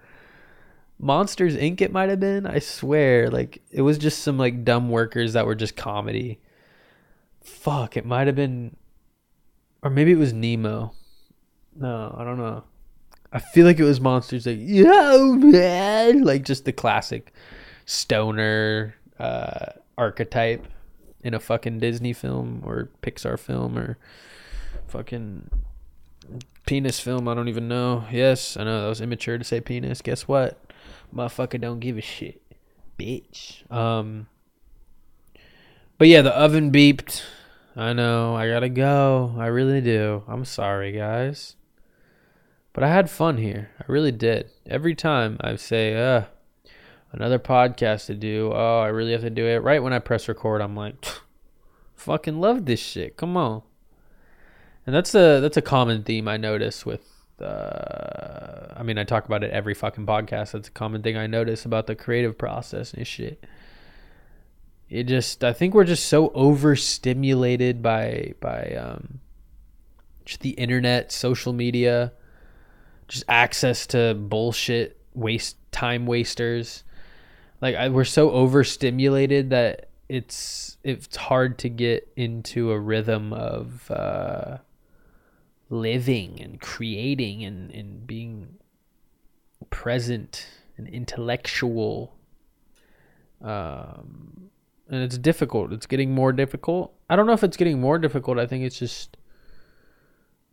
[0.98, 1.80] Monsters Inc.
[1.80, 2.44] It might have been.
[2.44, 6.40] I swear, like it was just some like dumb workers that were just comedy.
[7.40, 8.74] Fuck, it might have been
[9.82, 10.92] or maybe it was Nemo.
[11.74, 12.64] No, I don't know.
[13.32, 17.32] I feel like it was monsters like yo man, like just the classic
[17.86, 20.66] stoner uh, archetype
[21.22, 23.96] in a fucking Disney film or Pixar film or
[24.88, 25.48] fucking
[26.66, 27.26] penis film.
[27.28, 28.04] I don't even know.
[28.10, 30.02] Yes, I know that was immature to say penis.
[30.02, 30.58] Guess what?
[31.14, 32.42] Motherfucker don't give a shit,
[32.98, 33.70] bitch.
[33.70, 34.26] Um,
[35.98, 37.22] but yeah, the oven beeped.
[37.74, 39.34] I know, I gotta go.
[39.38, 40.22] I really do.
[40.28, 41.56] I'm sorry, guys.
[42.72, 43.70] But I had fun here.
[43.80, 44.50] I really did.
[44.66, 46.24] Every time I say, uh,
[47.12, 48.50] another podcast to do.
[48.52, 49.62] Oh, I really have to do it.
[49.62, 50.96] Right when I press record, I'm like,
[51.94, 53.16] fucking love this shit.
[53.16, 53.62] Come on.
[54.84, 57.08] And that's a that's a common theme I notice with
[57.40, 60.52] uh I mean I talk about it every fucking podcast.
[60.52, 63.44] That's a common thing I notice about the creative process and shit
[64.92, 69.20] it just I think we're just so overstimulated by by um,
[70.26, 72.12] just the internet, social media,
[73.08, 76.84] just access to bullshit, waste time wasters.
[77.62, 83.90] Like I, we're so overstimulated that it's it's hard to get into a rhythm of
[83.90, 84.58] uh,
[85.70, 88.56] living and creating and, and being
[89.70, 92.14] present and intellectual.
[93.40, 94.51] Um,
[94.92, 95.72] and it's difficult.
[95.72, 96.92] It's getting more difficult.
[97.08, 98.38] I don't know if it's getting more difficult.
[98.38, 99.16] I think it's just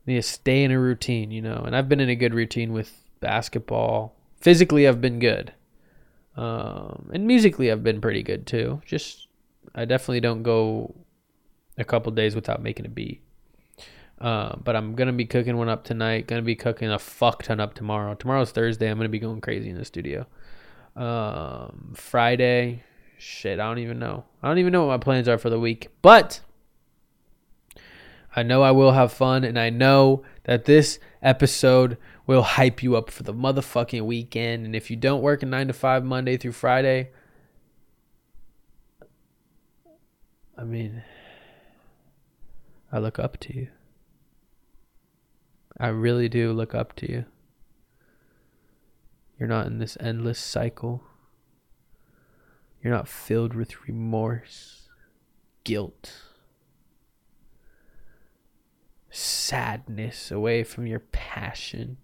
[0.06, 1.62] you need stay in a routine, you know.
[1.66, 4.16] And I've been in a good routine with basketball.
[4.40, 5.54] Physically, I've been good,
[6.38, 8.82] um, and musically, I've been pretty good too.
[8.86, 9.28] Just
[9.76, 10.96] I definitely don't go
[11.78, 13.22] a couple days without making a beat.
[14.22, 16.28] Uh, but I'm gonna be cooking one up tonight.
[16.28, 18.16] Gonna be cooking a fuck ton up tomorrow.
[18.16, 18.90] Tomorrow's Thursday.
[18.90, 20.26] I'm gonna be going crazy in the studio.
[20.96, 22.84] Um, Friday,
[23.20, 24.24] shit, I don't even know.
[24.42, 25.90] I don't even know what my plans are for the week.
[26.02, 26.40] But
[28.36, 32.96] I know I will have fun, and I know that this episode will hype you
[32.96, 34.66] up for the motherfucking weekend.
[34.66, 37.12] And if you don't work a nine to five Monday through Friday,
[40.58, 41.04] I mean,
[42.92, 43.68] I look up to you.
[45.78, 47.26] I really do look up to you.
[49.38, 51.04] You're not in this endless cycle.
[52.84, 54.90] You're not filled with remorse,
[55.64, 56.14] guilt,
[59.10, 61.98] sadness away from your passion,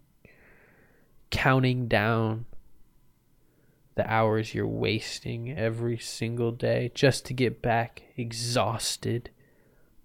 [1.30, 2.45] counting down
[3.95, 9.30] the hours you're wasting every single day just to get back exhausted,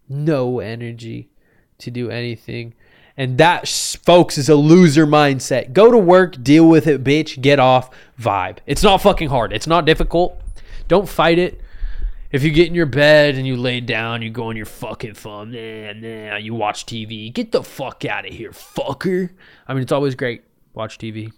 [0.09, 1.31] no energy
[1.79, 2.75] to do anything.
[3.17, 3.69] And that,
[4.05, 5.73] folks, is a loser mindset.
[5.73, 8.59] Go to work, deal with it, bitch, get off, vibe.
[8.67, 9.53] It's not fucking hard.
[9.53, 10.41] It's not difficult.
[10.91, 11.61] Don't fight it.
[12.33, 15.15] If you get in your bed and you lay down, you go on your fucking
[15.15, 17.33] phone, nah, nah, you watch TV.
[17.33, 19.31] Get the fuck out of here, fucker.
[19.69, 20.43] I mean, it's always great.
[20.75, 21.33] Watch TV.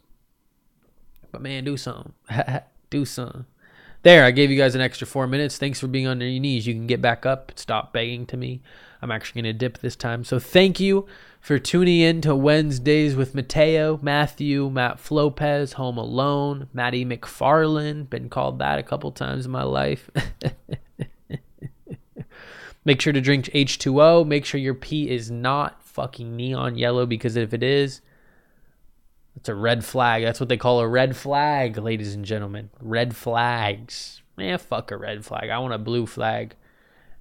[1.31, 2.15] But man, do something.
[2.91, 3.45] do something.
[4.05, 5.59] There, I gave you guys an extra four minutes.
[5.59, 6.67] Thanks for being on your knees.
[6.67, 7.53] You can get back up.
[7.57, 8.63] Stop begging to me.
[9.03, 10.25] I'm actually going to dip this time.
[10.25, 11.07] So thank you
[11.43, 18.09] for tuning in to Wednesdays with Mateo, Matthew, Matt Flopez, Home Alone, Maddie McFarland.
[18.09, 20.09] Been called that a couple times in my life.
[22.85, 24.25] Make sure to drink H2O.
[24.25, 28.03] Make sure your pee is not fucking neon yellow because if it is,
[29.35, 30.23] it's a red flag.
[30.23, 32.71] That's what they call a red flag, ladies and gentlemen.
[32.81, 34.23] Red flags.
[34.37, 35.51] Man, fuck a red flag.
[35.51, 36.55] I want a blue flag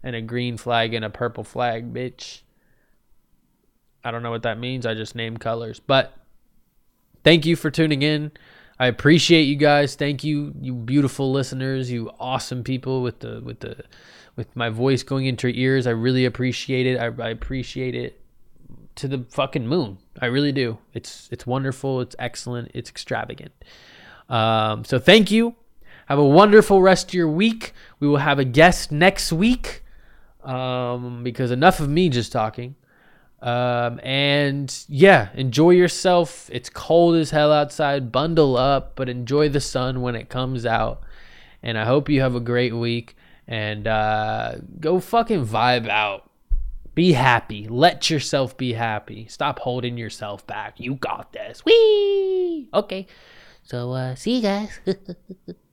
[0.04, 2.42] and a green flag and a purple flag, bitch.
[4.04, 4.86] I don't know what that means.
[4.86, 5.80] I just name colors.
[5.80, 6.14] But
[7.24, 8.32] thank you for tuning in.
[8.80, 9.95] I appreciate you guys.
[9.95, 13.84] Thank you, you beautiful listeners, you awesome people with the with the
[14.36, 15.86] with my voice going into your ears.
[15.86, 16.99] I really appreciate it.
[16.99, 18.20] I, I appreciate it
[18.95, 19.99] to the fucking moon.
[20.20, 20.80] I really do.
[20.93, 22.02] It's it's wonderful.
[22.02, 22.72] It's excellent.
[22.74, 23.52] It's extravagant.
[24.30, 25.56] Um, so thank you.
[26.08, 27.74] Have a wonderful rest of your week.
[27.99, 29.84] We will have a guest next week
[30.43, 32.76] um, because enough of me just talking.
[33.42, 36.50] Um, and yeah, enjoy yourself.
[36.52, 38.12] It's cold as hell outside.
[38.12, 41.02] Bundle up, but enjoy the sun when it comes out.
[41.64, 43.16] And I hope you have a great week.
[43.48, 46.30] And uh, go fucking vibe out.
[46.94, 47.68] Be happy.
[47.68, 49.26] Let yourself be happy.
[49.28, 50.80] Stop holding yourself back.
[50.80, 51.66] You got this.
[51.66, 52.70] Whee!
[52.74, 53.08] Okay.
[53.64, 54.80] So, uh, see you guys.